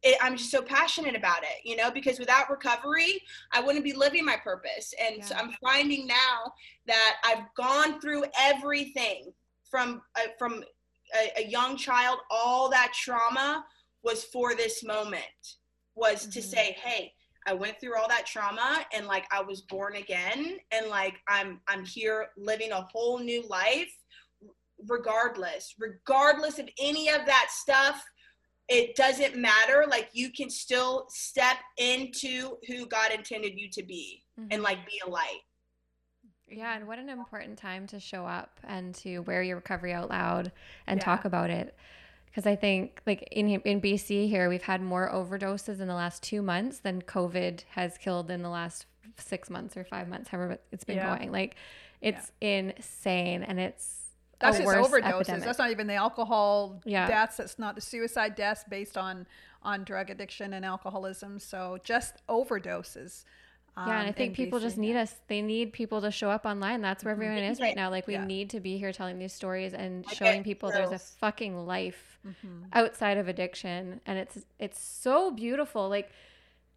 [0.02, 3.92] it, I'm just so passionate about it, you know, because without recovery, I wouldn't be
[3.92, 4.92] living my purpose.
[5.00, 5.24] And yeah.
[5.24, 6.52] so I'm finding now
[6.86, 9.32] that I've gone through everything
[9.70, 10.64] from uh, from
[11.14, 12.18] a, a, young child.
[12.30, 13.64] All that trauma
[14.02, 15.22] was for this moment,
[15.94, 16.30] was mm-hmm.
[16.30, 17.12] to say, hey,
[17.46, 21.60] I went through all that trauma and like I was born again, and like I'm
[21.68, 23.92] I'm here living a whole new life,
[24.88, 28.02] regardless, regardless of any of that stuff
[28.68, 34.22] it doesn't matter like you can still step into who god intended you to be
[34.38, 34.48] mm-hmm.
[34.50, 35.40] and like be a light
[36.48, 40.08] yeah and what an important time to show up and to wear your recovery out
[40.10, 40.52] loud
[40.86, 41.04] and yeah.
[41.04, 41.76] talk about it
[42.26, 46.22] because i think like in in bc here we've had more overdoses in the last
[46.22, 48.86] two months than covid has killed in the last
[49.18, 51.16] six months or five months however it's been yeah.
[51.16, 51.56] going like
[52.00, 52.58] it's yeah.
[52.58, 54.01] insane and it's
[54.42, 55.20] that's just overdoses.
[55.20, 55.44] Epidemic.
[55.44, 57.06] That's not even the alcohol yeah.
[57.06, 57.36] deaths.
[57.36, 59.26] That's not the suicide deaths based on
[59.62, 61.38] on drug addiction and alcoholism.
[61.38, 63.24] So just overdoses.
[63.74, 65.14] Um, yeah, and I um, think people just need us.
[65.28, 66.82] They need people to show up online.
[66.82, 67.22] That's where mm-hmm.
[67.22, 67.88] everyone is right now.
[67.90, 68.24] Like we yeah.
[68.24, 72.64] need to be here telling these stories and showing people there's a fucking life mm-hmm.
[72.74, 75.88] outside of addiction, and it's it's so beautiful.
[75.88, 76.10] Like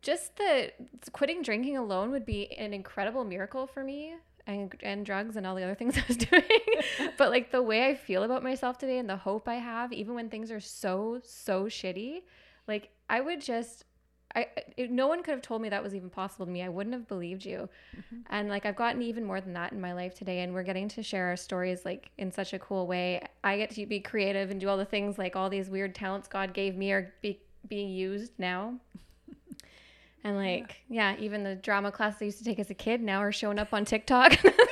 [0.01, 0.72] just the
[1.11, 4.13] quitting drinking alone would be an incredible miracle for me
[4.48, 6.43] and, and drugs and all the other things I was doing.
[7.18, 10.16] but like the way I feel about myself today and the hope I have, even
[10.16, 12.22] when things are so, so shitty,
[12.68, 13.86] like I would just,
[14.36, 16.62] I, it, no one could have told me that was even possible to me.
[16.62, 17.70] I wouldn't have believed you.
[17.96, 18.22] Mm-hmm.
[18.30, 20.41] And like I've gotten even more than that in my life today.
[20.41, 23.26] And we're getting to share our stories like in such a cool way.
[23.43, 26.28] I get to be creative and do all the things like all these weird talents
[26.28, 28.76] God gave me are be, being used now
[30.26, 31.11] and like, yeah.
[31.11, 33.59] yeah, even the drama class I used to take as a kid now are showing
[33.59, 34.36] up on TikTok.
[34.41, 34.55] but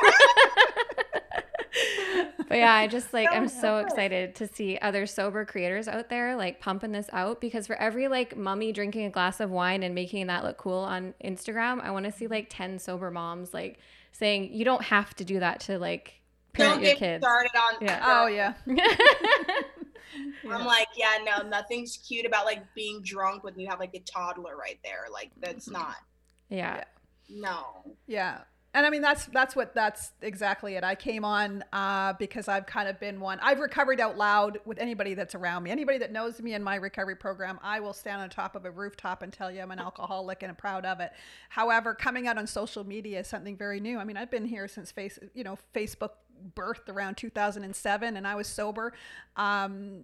[2.49, 6.36] but yeah, I just like I'm so excited to see other sober creators out there
[6.36, 9.93] like pumping this out because for every like mummy drinking a glass of wine and
[9.93, 13.78] making that look cool on Instagram, I want to see like 10 sober moms like
[14.12, 16.16] saying you don't have to do that to like
[16.54, 17.24] parent Don't your get kids.
[17.24, 18.01] started on Yeah.
[18.04, 18.54] Oh yeah.
[20.49, 23.99] I'm like, yeah, no, nothing's cute about like being drunk when you have like a
[23.99, 25.05] toddler right there.
[25.11, 25.74] Like that's Mm-hmm.
[25.74, 25.95] not.
[26.49, 26.84] yeah.
[27.30, 27.95] No.
[28.07, 28.39] Yeah.
[28.76, 30.84] And I mean that's that's what that's exactly it.
[30.84, 33.39] I came on uh, because I've kind of been one.
[33.39, 35.70] I've recovered out loud with anybody that's around me.
[35.70, 38.72] Anybody that knows me in my recovery program, I will stand on top of a
[38.72, 41.11] rooftop and tell you I'm an alcoholic and I'm proud of it.
[41.49, 43.99] However, coming out on social media is something very new.
[43.99, 46.09] I mean, I've been here since face you know Facebook
[46.56, 48.94] birthed around 2007, and I was sober.
[49.36, 50.04] Um,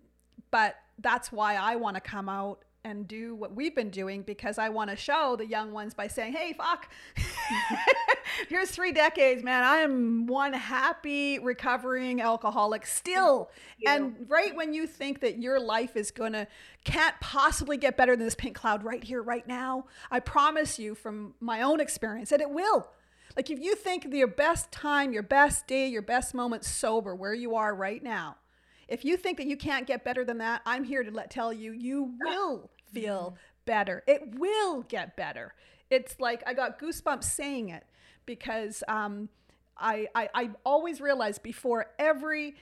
[0.51, 4.57] but that's why I want to come out and do what we've been doing because
[4.57, 6.89] I want to show the young ones by saying, "Hey, fuck,
[8.47, 9.63] here's three decades, man.
[9.63, 13.49] I am one happy recovering alcoholic still."
[13.85, 16.47] And right when you think that your life is gonna
[16.85, 20.95] can't possibly get better than this pink cloud right here, right now, I promise you
[20.95, 22.87] from my own experience that it will.
[23.39, 27.33] Like if you think your best time, your best day, your best moment sober, where
[27.33, 28.35] you are right now,
[28.89, 31.53] if you think that you can't get better than that, I'm here to let tell
[31.53, 34.03] you you will feel better.
[34.07, 35.53] It will get better.
[35.89, 37.85] It's like I got goosebumps saying it
[38.25, 39.29] because um,
[39.77, 42.55] I, I I always realized before every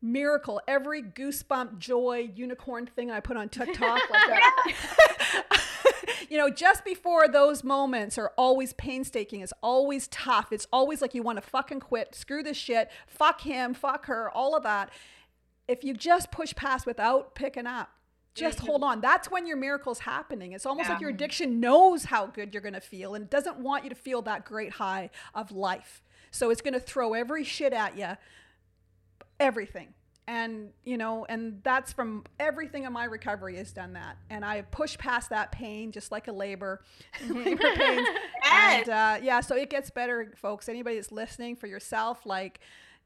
[0.00, 5.62] miracle, every goosebump, joy, unicorn thing I put on TikTok like that.
[6.28, 9.40] you know, just before those moments are always painstaking.
[9.40, 10.52] It's always tough.
[10.52, 14.30] It's always like you want to fucking quit, screw this shit, fuck him, fuck her,
[14.30, 14.90] all of that.
[15.68, 17.90] If you just push past without picking up,
[18.34, 18.66] just mm-hmm.
[18.66, 19.00] hold on.
[19.00, 20.52] That's when your miracle's happening.
[20.52, 23.84] It's almost like your addiction knows how good you're going to feel and doesn't want
[23.84, 26.02] you to feel that great high of life.
[26.30, 28.16] So it's going to throw every shit at you,
[29.38, 29.94] everything.
[30.30, 34.16] And, you know, and that's from everything in my recovery has done that.
[34.30, 36.82] And I pushed past that pain just like a labor,
[37.28, 38.06] labor pains.
[38.44, 38.88] Yes.
[38.88, 40.68] And uh, yeah, so it gets better, folks.
[40.68, 42.60] Anybody that's listening for yourself, like,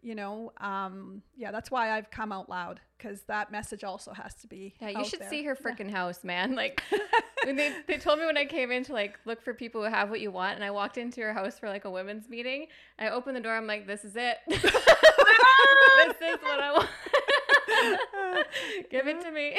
[0.04, 4.34] you know, um, yeah, that's why I've come out loud because that message also has
[4.34, 4.74] to be.
[4.78, 5.30] Yeah, you out should there.
[5.30, 6.54] see her freaking house, man.
[6.64, 6.82] Like,
[7.44, 9.90] when they, they told me when I came in to like look for people who
[9.90, 12.66] have what you want, and I walked into her house for like a women's meeting.
[12.98, 13.54] I opened the door.
[13.54, 14.38] I'm like, this is it.
[14.48, 16.88] this is what I want.
[18.90, 19.58] Give it to me.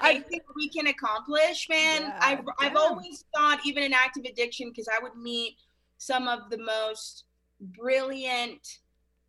[0.00, 2.02] I think we can accomplish, man.
[2.02, 5.56] Yeah, I've I've always thought, even in active addiction, because I would meet
[5.98, 7.24] some of the most
[7.62, 8.78] brilliant,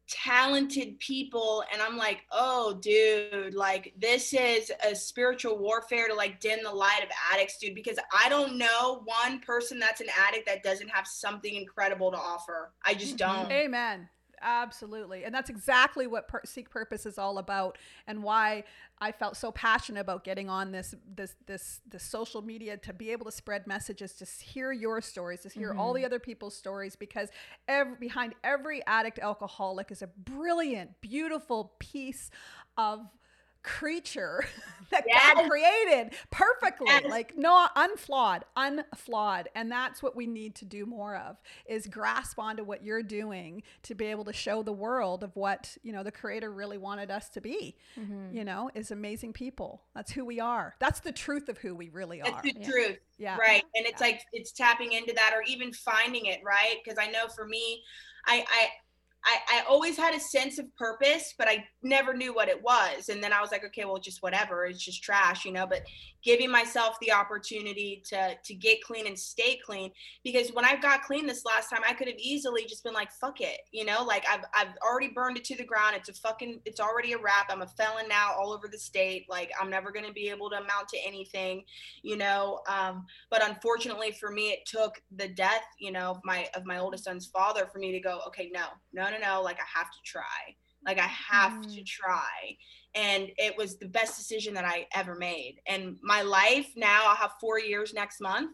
[0.07, 6.39] talented people, and I'm like, oh, dude, like this is a spiritual warfare to like
[6.39, 7.75] dim the light of addicts, dude.
[7.75, 12.17] Because I don't know one person that's an addict that doesn't have something incredible to
[12.17, 12.73] offer.
[12.86, 13.41] I just mm-hmm.
[13.41, 13.51] don't.
[13.51, 14.09] Amen.
[14.43, 15.23] Absolutely.
[15.23, 18.65] And that's exactly what per- Seek Purpose is all about and why
[18.99, 23.11] I felt so passionate about getting on this this this this social media to be
[23.11, 26.01] able to spread messages, to hear your stories, to hear all mm-hmm.
[26.01, 27.29] the other people's stories because
[27.69, 32.29] every, behind every addict alcoholic is a brilliant, beautiful piece
[32.77, 33.07] of
[33.64, 34.45] creature
[34.91, 37.05] that God created perfectly Yes.
[37.09, 39.49] like no unflawed unflawed.
[39.55, 43.64] And that's what we need to do more of is grasp onto what you're doing
[43.84, 47.09] to be able to show the world of what you know the creator really wanted
[47.09, 48.36] us to be Mm-hmm.
[48.36, 49.82] you know is amazing people.
[49.95, 50.76] That's who we are.
[50.80, 52.41] That's the truth of who we really That's are.
[52.43, 52.70] the Yeah.
[52.70, 52.99] truth.
[53.18, 53.38] yeah.
[53.38, 53.64] Right.
[53.76, 56.76] And it's like it's tapping into that or even finding it right?
[56.84, 57.82] Because i know for me
[58.26, 58.68] I, I
[59.26, 63.09] I, I always had a sense of purpose, but I never knew what it was.
[63.09, 64.65] And then I was like, okay, well, just whatever.
[64.65, 65.65] It's just trash, you know.
[65.67, 65.84] But
[66.24, 69.91] giving myself the opportunity to to get clean and stay clean,
[70.24, 73.11] because when I got clean this last time, I could have easily just been like,
[73.11, 74.03] fuck it, you know.
[74.03, 75.95] Like I've I've already burned it to the ground.
[75.95, 77.47] It's a fucking it's already a wrap.
[77.49, 79.26] I'm a felon now all over the state.
[79.30, 81.63] Like I'm never gonna be able to amount to anything,
[82.01, 82.61] you know.
[82.67, 86.80] Um, but unfortunately for me it took the death you know of my of my
[86.80, 89.89] oldest son's father for me to go okay no no no no like i have
[89.91, 90.55] to try.
[90.86, 91.86] Like i have to Mm.
[91.86, 92.57] try.
[92.95, 95.55] And it was the best decision that i ever made.
[95.68, 98.51] And my life now i'll have four years next month.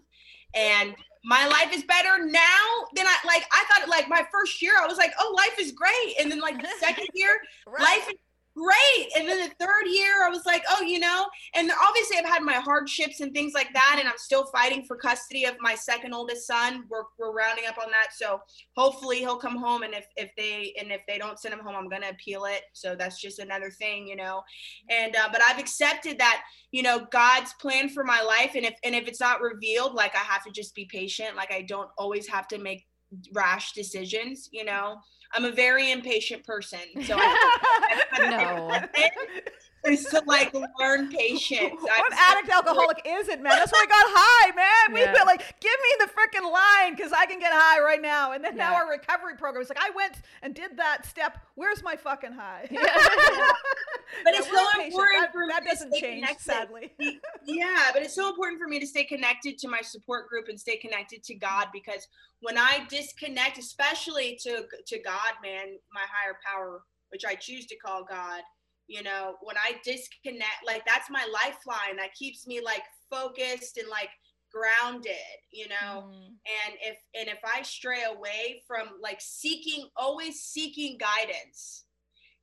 [0.55, 0.95] And
[1.26, 2.64] my life is better now
[2.95, 5.72] than i like i thought like my first year i was like oh life is
[5.72, 6.16] great.
[6.20, 7.34] And then like the second year
[7.80, 8.16] life is
[8.60, 9.10] great.
[9.18, 12.43] And then the third year, I was like, oh, you know, and obviously I've had
[12.43, 16.14] my hardships and things like that, and I'm still fighting for custody of my second
[16.14, 16.84] oldest son.
[16.89, 18.41] We're, we're rounding up on that, so
[18.76, 19.84] hopefully he'll come home.
[19.84, 22.64] And if if they and if they don't send him home, I'm gonna appeal it.
[22.74, 24.41] So that's just another thing, you know.
[24.89, 28.76] And uh, but I've accepted that, you know, God's plan for my life, and if
[28.84, 31.36] and if it's not revealed, like I have to just be patient.
[31.36, 32.86] Like I don't always have to make
[33.34, 34.97] rash decisions you know
[35.34, 38.82] i'm a very impatient person so I, no
[39.86, 41.75] is to like learn patience.
[41.80, 43.53] what addict alcoholic is it, man?
[43.57, 44.93] That's why I got high, man.
[44.93, 48.34] We've been like, give me the freaking line because I can get high right now.
[48.34, 48.69] And then yeah.
[48.69, 51.38] now our recovery program is like, I went and did that step.
[51.55, 52.67] Where's my fucking high?
[52.69, 52.82] Yeah.
[54.23, 56.43] but it's so important that, for that doesn't change, connected.
[56.43, 56.93] sadly.
[57.45, 60.59] yeah, but it's so important for me to stay connected to my support group and
[60.59, 62.07] stay connected to God because
[62.41, 67.75] when I disconnect, especially to to God, man, my higher power, which I choose to
[67.77, 68.41] call God
[68.89, 73.87] you know when i disconnect like that's my lifeline that keeps me like focused and
[73.87, 74.09] like
[74.51, 75.13] grounded
[75.51, 76.25] you know mm.
[76.25, 81.85] and if and if i stray away from like seeking always seeking guidance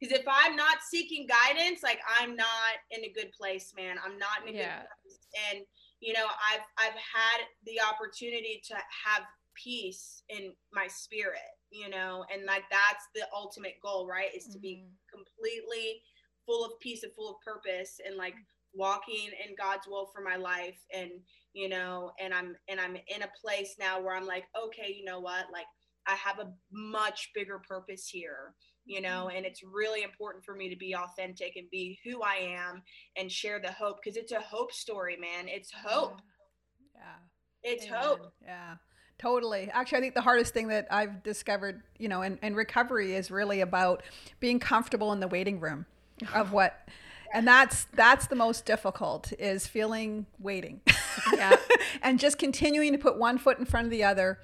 [0.01, 4.17] because if i'm not seeking guidance like i'm not in a good place man i'm
[4.19, 4.79] not in a yeah.
[4.79, 5.19] good place
[5.51, 5.65] and
[5.99, 9.25] you know i've i've had the opportunity to have
[9.55, 14.61] peace in my spirit you know and like that's the ultimate goal right is to
[14.61, 15.19] be mm-hmm.
[15.19, 16.01] completely
[16.47, 18.35] full of peace and full of purpose and like
[18.75, 20.79] walking in God's will for my life.
[20.95, 21.11] And
[21.53, 25.05] you know and I'm and I'm in a place now where I'm like okay you
[25.05, 25.47] know what?
[25.53, 25.67] Like
[26.07, 28.55] I have a much bigger purpose here
[28.87, 29.27] you know?
[29.27, 29.37] Mm-hmm.
[29.37, 32.83] and it's really important for me to be authentic and be who I am
[33.17, 35.49] and share the hope because it's a hope story man.
[35.49, 36.21] It's hope.
[36.95, 38.01] Yeah, it's Amen.
[38.01, 38.33] hope.
[38.43, 38.77] Yeah.
[39.19, 39.71] Totally.
[39.73, 43.31] Actually, I think the hardest thing that I've discovered, you know, in, in recovery is
[43.31, 44.03] really about
[44.41, 45.87] being comfortable in the waiting room
[46.35, 46.89] of what
[47.35, 50.81] and that's that's the most difficult is feeling waiting
[51.35, 51.57] yeah
[52.03, 54.39] and just continuing to put one foot in front of the other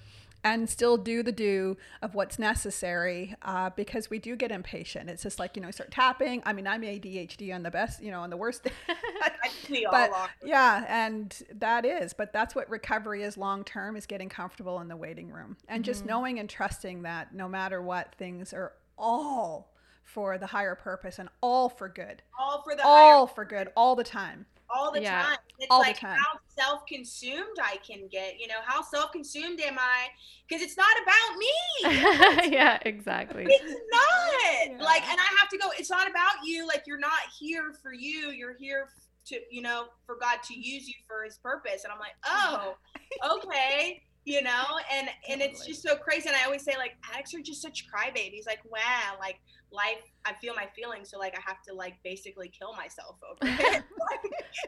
[0.45, 5.09] and still do the do of what's necessary uh, because we do get impatient.
[5.09, 6.43] It's just like you know, start tapping.
[6.45, 8.66] I mean, I'm ADHD on the best, you know, on the worst.
[9.91, 10.11] but
[10.45, 12.12] yeah, and that is.
[12.12, 15.83] But that's what recovery is long term: is getting comfortable in the waiting room and
[15.83, 15.87] mm-hmm.
[15.91, 19.72] just knowing and trusting that no matter what, things are all
[20.13, 22.23] for the higher purpose and all for good.
[22.39, 24.47] All for the all for good all the time.
[24.75, 25.23] All the yeah.
[25.23, 25.37] time.
[25.59, 26.19] It's all like time.
[26.19, 28.41] how self-consumed I can get.
[28.41, 30.09] You know, how self-consumed am I?
[30.49, 32.51] Because it's not about me.
[32.57, 33.47] yeah, exactly.
[33.49, 34.71] It's not.
[34.71, 34.83] Yeah.
[34.83, 36.67] Like, and I have to go, it's not about you.
[36.67, 38.31] Like you're not here for you.
[38.31, 38.89] You're here
[39.27, 41.85] to, you know, for God to use you for his purpose.
[41.85, 46.45] And I'm like, oh, okay you know and and it's just so crazy and i
[46.45, 49.41] always say like addicts are just such crybabies like wow like
[49.73, 53.39] life i feel my feelings so like i have to like basically kill myself over
[53.77, 53.83] it.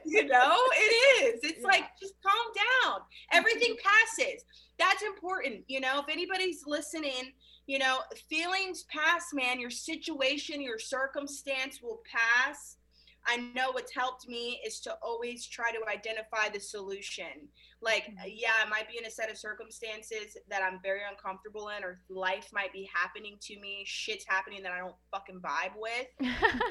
[0.06, 0.56] You know?
[0.72, 1.40] It is.
[1.42, 1.66] It's yeah.
[1.66, 3.00] like just calm down.
[3.32, 4.44] Everything passes.
[4.78, 6.00] That's important you know?
[6.00, 7.32] If anybody's listening
[7.66, 7.98] you know
[8.28, 9.60] feelings pass man.
[9.60, 12.76] Your situation your circumstance will pass.
[13.26, 17.48] I know what's helped me is to always try to identify the solution.
[17.84, 18.28] Like, mm-hmm.
[18.32, 22.00] yeah, I might be in a set of circumstances that I'm very uncomfortable in, or
[22.08, 26.32] life might be happening to me, shit's happening that I don't fucking vibe with.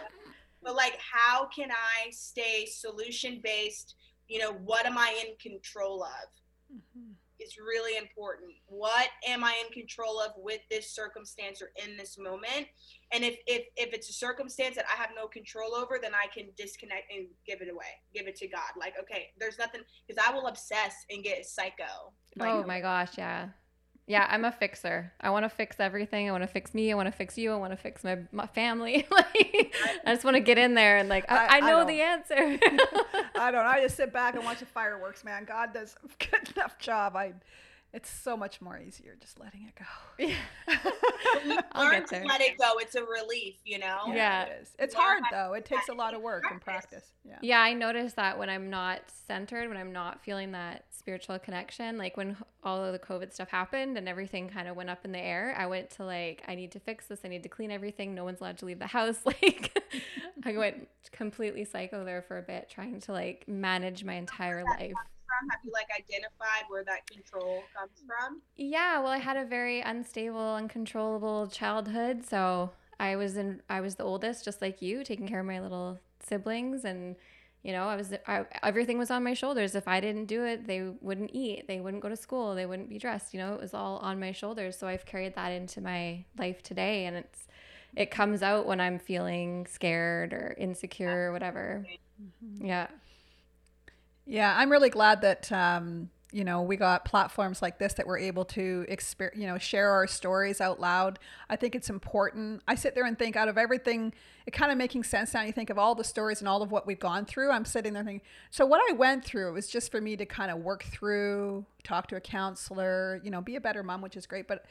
[0.63, 3.95] but, like, how can I stay solution based?
[4.27, 6.75] You know, what am I in control of?
[6.75, 7.11] Mm-hmm
[7.43, 8.51] is really important.
[8.65, 12.67] What am I in control of with this circumstance or in this moment?
[13.11, 16.27] And if if if it's a circumstance that I have no control over, then I
[16.27, 18.71] can disconnect and give it away, give it to God.
[18.79, 22.13] Like, okay, there's nothing because I will obsess and get psycho.
[22.39, 23.49] Oh my gosh, yeah.
[24.05, 25.13] Yeah, I'm a fixer.
[25.21, 26.27] I want to fix everything.
[26.27, 26.91] I want to fix me.
[26.91, 27.53] I want to fix you.
[27.53, 29.07] I want to fix my, my family.
[29.11, 29.73] like,
[30.05, 32.01] I just want to get in there and like, I, I, I know I the
[32.01, 32.35] answer.
[33.35, 33.65] I don't.
[33.65, 35.45] I just sit back and watch the fireworks, man.
[35.45, 37.15] God does a good enough job.
[37.15, 37.33] I
[37.93, 39.85] it's so much more easier just letting it go.
[40.17, 41.61] Yeah.
[41.79, 42.71] learn to let it go.
[42.77, 44.01] It's a relief, you know?
[44.07, 44.15] Yeah.
[44.15, 44.43] yeah.
[44.45, 44.69] It is.
[44.79, 45.53] It's hard though.
[45.53, 47.11] It takes a lot of work and practice.
[47.23, 47.37] Yeah.
[47.41, 51.97] Yeah, I noticed that when I'm not centered, when I'm not feeling that spiritual connection,
[51.99, 55.11] like when all of the COVID stuff happened and everything kind of went up in
[55.11, 57.19] the air, I went to like, I need to fix this.
[57.23, 58.15] I need to clean everything.
[58.15, 59.19] No one's allowed to leave the house.
[59.25, 59.77] Like
[60.45, 64.93] I went completely psycho there for a bit, trying to like manage my entire life
[65.39, 65.49] from?
[65.49, 68.41] Have you like identified where that control comes from?
[68.55, 73.95] Yeah, well, I had a very unstable, uncontrollable childhood, so I was in I was
[73.95, 77.15] the oldest just like you, taking care of my little siblings and
[77.63, 79.73] you know, I was I, everything was on my shoulders.
[79.73, 82.89] If I didn't do it, they wouldn't eat, they wouldn't go to school, they wouldn't
[82.89, 84.77] be dressed, you know, it was all on my shoulders.
[84.77, 87.47] So I've carried that into my life today and it's
[87.95, 91.85] it comes out when I'm feeling scared or insecure or whatever.
[92.21, 92.65] Mm-hmm.
[92.65, 92.87] Yeah.
[94.25, 98.19] Yeah, I'm really glad that um, you know we got platforms like this that we're
[98.19, 101.19] able to exper- you know share our stories out loud.
[101.49, 102.61] I think it's important.
[102.67, 104.13] I sit there and think out of everything
[104.45, 106.71] it kind of making sense now you think of all the stories and all of
[106.71, 109.91] what we've gone through i'm sitting there thinking so what i went through was just
[109.91, 113.61] for me to kind of work through talk to a counselor you know be a
[113.61, 114.65] better mom which is great but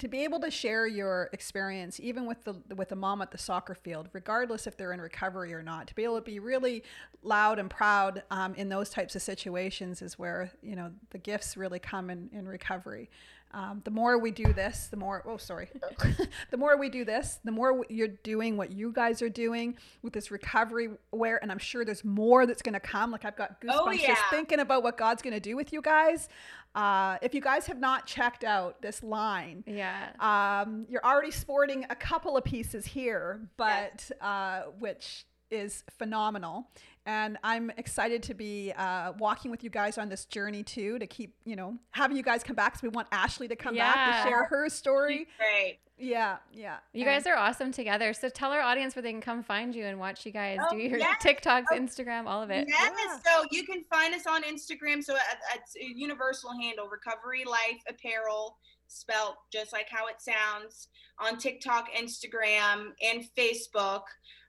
[0.00, 3.38] to be able to share your experience even with the with the mom at the
[3.38, 6.82] soccer field regardless if they're in recovery or not to be able to be really
[7.22, 11.56] loud and proud um, in those types of situations is where you know the gifts
[11.56, 13.08] really come in in recovery
[13.52, 15.68] um, the more we do this, the more, oh, sorry,
[16.50, 20.12] the more we do this, the more you're doing what you guys are doing with
[20.12, 23.10] this recovery where, and I'm sure there's more that's going to come.
[23.10, 24.06] Like I've got goosebumps oh, yeah.
[24.06, 26.28] just thinking about what God's going to do with you guys.
[26.74, 31.84] Uh, if you guys have not checked out this line, yeah, um, you're already sporting
[31.90, 36.68] a couple of pieces here, but uh, which is phenomenal
[37.06, 40.98] and I'm excited to be uh, walking with you guys on this journey too.
[40.98, 43.74] To keep, you know, having you guys come back because we want Ashley to come
[43.74, 43.92] yeah.
[43.92, 45.26] back to share her story.
[45.38, 45.78] Great.
[46.00, 46.78] Yeah, yeah.
[46.94, 48.14] You and guys are awesome together.
[48.14, 50.74] So tell our audience where they can come find you and watch you guys oh,
[50.74, 51.22] do your yes.
[51.22, 52.66] TikToks, oh, Instagram, all of it.
[52.68, 52.92] Yes.
[52.96, 53.18] Yeah.
[53.18, 55.04] So you can find us on Instagram.
[55.04, 55.14] So
[55.54, 60.88] it's a universal handle, Recovery Life Apparel, spelt just like how it sounds.
[61.18, 64.04] On TikTok, Instagram, and Facebook.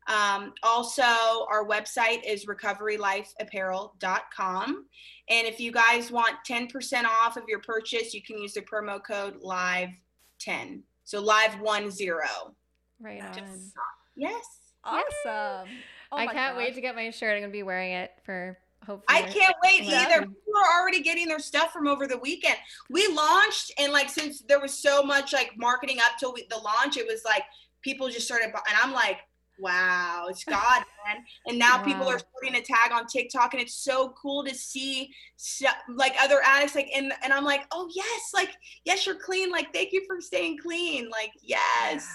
[0.07, 4.85] Um, also, our website is recoverylifeapparel.com.
[5.29, 9.03] And if you guys want 10% off of your purchase, you can use the promo
[9.03, 10.81] code LIVE10.
[11.03, 12.53] So live10.
[12.99, 13.71] Right on.
[14.15, 14.43] yes.
[14.83, 15.69] Awesome.
[16.11, 17.35] Oh I can't wait to get my shirt.
[17.35, 19.05] I'm going to be wearing it for hopefully.
[19.07, 20.07] I can't wait yeah.
[20.07, 20.21] either.
[20.21, 22.57] People are already getting their stuff from over the weekend.
[22.89, 26.57] We launched, and like, since there was so much like marketing up till we, the
[26.57, 27.43] launch, it was like
[27.81, 29.19] people just started, and I'm like,
[29.61, 31.23] wow, it's God, man.
[31.45, 31.83] And now wow.
[31.83, 35.13] people are starting to tag on TikTok, and it's so cool to see
[35.87, 38.49] like other addicts, like, and and I'm like, oh yes, like
[38.83, 39.51] yes, you're clean.
[39.51, 41.09] Like, thank you for staying clean.
[41.09, 42.09] Like, yes.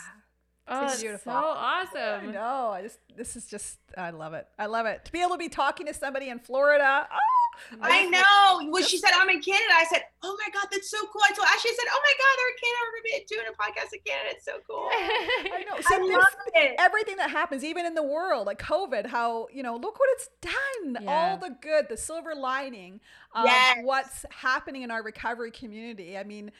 [0.68, 1.32] Oh, it's beautiful.
[1.32, 2.32] so awesome.
[2.32, 4.46] No, I just this is just I love it.
[4.58, 5.04] I love it.
[5.04, 7.06] To be able to be talking to somebody in Florida.
[7.10, 7.45] Oh,
[7.80, 8.70] I know.
[8.70, 11.32] When she said I'm in Canada, I said, "Oh my god, that's so cool." I
[11.32, 12.82] told Ashley, I said, "Oh my god, they're in Canada.
[12.84, 14.30] We're gonna be doing a podcast in Canada.
[14.32, 15.80] It's so cool." I know.
[15.80, 16.76] So I love it.
[16.78, 20.28] Everything that happens, even in the world, like COVID, how you know, look what it's
[20.40, 21.02] done.
[21.02, 21.10] Yeah.
[21.10, 23.00] All the good, the silver lining
[23.34, 23.78] of yes.
[23.82, 26.16] what's happening in our recovery community.
[26.16, 26.52] I mean.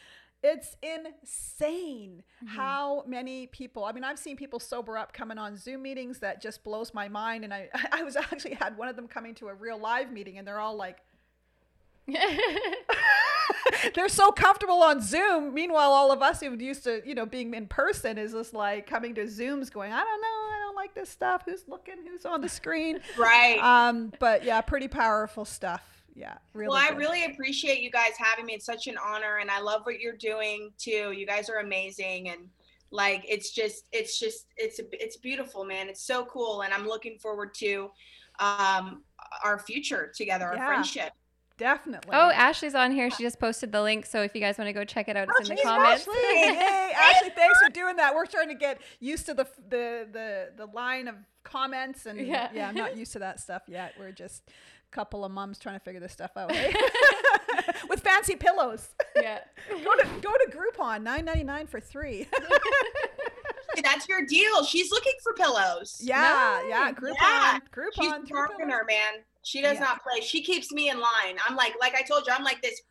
[0.46, 2.56] It's insane mm-hmm.
[2.56, 3.84] how many people.
[3.84, 7.08] I mean, I've seen people sober up coming on Zoom meetings that just blows my
[7.08, 7.42] mind.
[7.42, 10.38] And I, I was actually had one of them coming to a real live meeting,
[10.38, 10.98] and they're all like,
[13.94, 15.52] they're so comfortable on Zoom.
[15.52, 18.86] Meanwhile, all of us who used to, you know, being in person is just like
[18.86, 21.42] coming to Zooms, going, I don't know, I don't like this stuff.
[21.44, 21.96] Who's looking?
[22.08, 23.00] Who's on the screen?
[23.18, 23.58] Right.
[23.58, 26.94] Um, but yeah, pretty powerful stuff yeah really well good.
[26.94, 30.00] i really appreciate you guys having me it's such an honor and i love what
[30.00, 32.40] you're doing too you guys are amazing and
[32.90, 37.18] like it's just it's just it's it's beautiful man it's so cool and i'm looking
[37.18, 37.90] forward to
[38.38, 39.02] um
[39.44, 40.66] our future together our yeah.
[40.66, 41.12] friendship
[41.58, 42.10] Definitely.
[42.12, 43.10] Oh, Ashley's on here.
[43.10, 44.04] She just posted the link.
[44.04, 46.02] So if you guys want to go check it out, it's oh, in the comments.
[46.02, 46.14] Ashley.
[46.14, 48.14] hey, Ashley, thanks for doing that.
[48.14, 51.14] We're trying to get used to the the the, the line of
[51.44, 52.50] comments and yeah.
[52.52, 53.94] yeah, I'm not used to that stuff yet.
[53.98, 54.42] We're just
[54.96, 56.72] couple of moms trying to figure this stuff out eh?
[57.90, 58.94] with fancy pillows.
[59.14, 59.40] Yeah.
[59.84, 62.26] go to go to Groupon, nine ninety nine for three.
[63.82, 64.64] That's your deal.
[64.64, 66.00] She's looking for pillows.
[66.02, 66.68] Yeah, no.
[66.68, 66.92] yeah.
[66.92, 67.58] Groupon, yeah.
[67.70, 68.26] Groupon.
[68.26, 69.22] She's marketer, man.
[69.46, 69.84] She does yeah.
[69.84, 70.20] not play.
[70.22, 71.36] She keeps me in line.
[71.48, 72.82] I'm like, like I told you, I'm like this.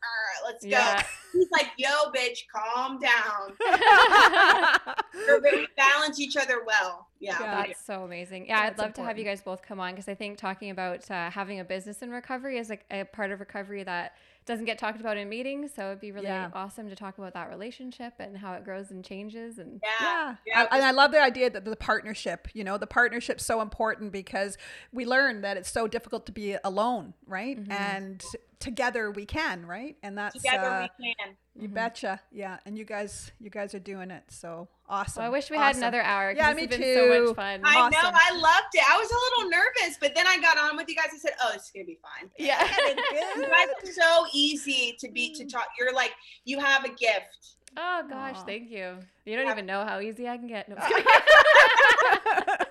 [0.45, 0.69] let's go.
[0.69, 1.03] Yeah.
[1.33, 3.57] He's like, yo, bitch, calm down.
[5.43, 7.09] we balance each other well.
[7.19, 8.45] Yeah, that's so amazing.
[8.47, 8.95] Yeah, that's I'd love important.
[8.95, 11.65] to have you guys both come on because I think talking about uh, having a
[11.65, 14.13] business in recovery is like a part of recovery that
[14.45, 15.71] doesn't get talked about in meetings.
[15.75, 16.49] So it'd be really yeah.
[16.53, 19.57] awesome to talk about that relationship and how it grows and changes.
[19.57, 20.67] And yeah, yeah.
[20.71, 24.11] I, and I love the idea that the partnership, you know, the partnership's so important
[24.11, 24.57] because
[24.91, 27.59] we learn that it's so difficult to be alone, right?
[27.59, 27.71] Mm-hmm.
[27.71, 28.23] And
[28.59, 29.95] together we can, right?
[30.03, 31.35] And that's together uh, we can.
[31.55, 31.73] You mm-hmm.
[31.73, 32.19] betcha.
[32.31, 32.57] Yeah.
[32.65, 34.23] And you guys, you guys are doing it.
[34.29, 35.21] So awesome.
[35.21, 35.65] Well, I wish we awesome.
[35.65, 36.33] had another hour.
[36.35, 36.93] Yeah, me too.
[36.93, 37.61] so much fun.
[37.63, 37.91] I awesome.
[37.91, 38.11] know.
[38.13, 38.83] I loved it.
[38.89, 41.07] I was a little nervous, but then I got on with you guys.
[41.13, 42.61] I said, "Oh, it's gonna be fine." Yeah.
[43.35, 45.67] you guys are so easy to be to talk.
[45.79, 46.11] You're like
[46.43, 47.55] you have a gift.
[47.77, 48.45] Oh gosh, Aww.
[48.45, 48.97] thank you.
[49.25, 49.51] You don't yeah.
[49.51, 50.69] even know how easy I can get.
[50.69, 50.89] No, well,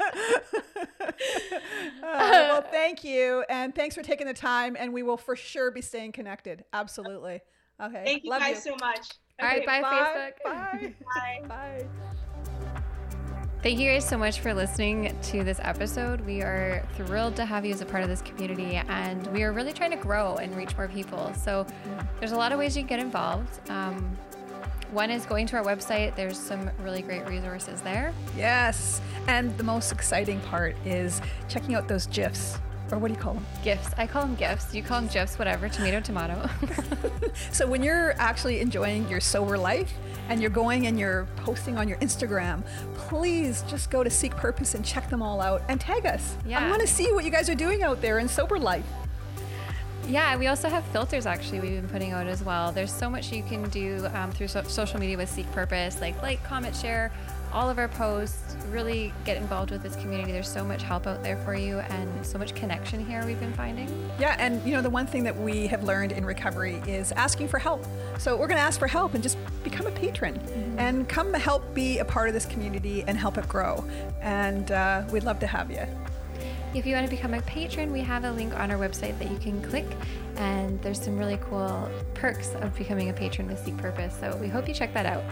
[2.70, 4.76] thank you, and thanks for taking the time.
[4.78, 6.64] And we will for sure be staying connected.
[6.72, 7.40] Absolutely.
[7.82, 8.02] Okay.
[8.04, 8.72] Thank you Love guys you.
[8.72, 9.08] so much.
[9.40, 10.44] All right, bye, bye Facebook.
[10.44, 10.94] Bye.
[11.48, 11.48] bye.
[11.48, 11.86] bye.
[13.62, 16.20] Thank you guys so much for listening to this episode.
[16.20, 19.52] We are thrilled to have you as a part of this community, and we are
[19.52, 21.32] really trying to grow and reach more people.
[21.34, 21.66] So,
[22.20, 23.70] there's a lot of ways you can get involved.
[23.70, 24.18] Um,
[24.94, 26.14] one is going to our website.
[26.14, 28.14] There's some really great resources there.
[28.36, 29.00] Yes.
[29.26, 32.58] And the most exciting part is checking out those GIFs
[32.92, 33.46] or what do you call them?
[33.62, 33.90] Gifts.
[33.96, 34.74] I call them gifts.
[34.74, 35.68] You call them gifs, whatever.
[35.68, 36.48] Tomato, tomato.
[37.50, 39.92] so when you're actually enjoying your sober life
[40.28, 42.64] and you're going and you're posting on your Instagram,
[42.94, 46.36] please just go to Seek Purpose and check them all out and tag us.
[46.46, 46.64] Yeah.
[46.64, 48.84] I want to see what you guys are doing out there in sober life.
[50.08, 52.72] Yeah, we also have filters actually we've been putting out as well.
[52.72, 56.20] There's so much you can do um, through so- social media with Seek Purpose, like
[56.22, 57.10] like, comment, share
[57.52, 58.56] all of our posts.
[58.70, 60.32] Really get involved with this community.
[60.32, 63.52] There's so much help out there for you and so much connection here we've been
[63.52, 63.88] finding.
[64.18, 67.48] Yeah, and you know the one thing that we have learned in recovery is asking
[67.48, 67.84] for help.
[68.18, 70.78] So we're going to ask for help and just become a patron mm-hmm.
[70.78, 73.84] and come help be a part of this community and help it grow.
[74.20, 75.86] And uh, we'd love to have you.
[76.74, 79.30] If you want to become a patron, we have a link on our website that
[79.30, 79.86] you can click,
[80.34, 84.16] and there's some really cool perks of becoming a patron with Seek Purpose.
[84.18, 85.22] So we hope you check that out.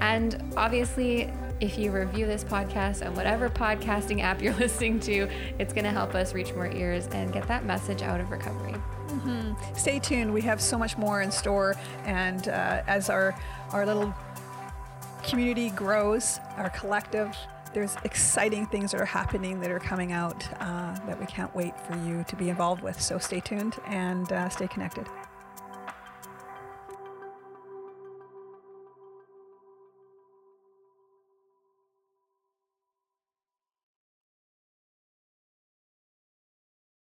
[0.00, 1.30] And obviously,
[1.60, 5.28] if you review this podcast on whatever podcasting app you're listening to,
[5.58, 8.72] it's going to help us reach more ears and get that message out of recovery.
[8.72, 9.74] Mm-hmm.
[9.76, 10.32] Stay tuned.
[10.32, 11.76] We have so much more in store,
[12.06, 13.38] and uh, as our
[13.72, 14.14] our little
[15.24, 17.36] community grows, our collective
[17.76, 21.78] there's exciting things that are happening that are coming out uh, that we can't wait
[21.78, 22.98] for you to be involved with.
[22.98, 25.06] So stay tuned and uh, stay connected.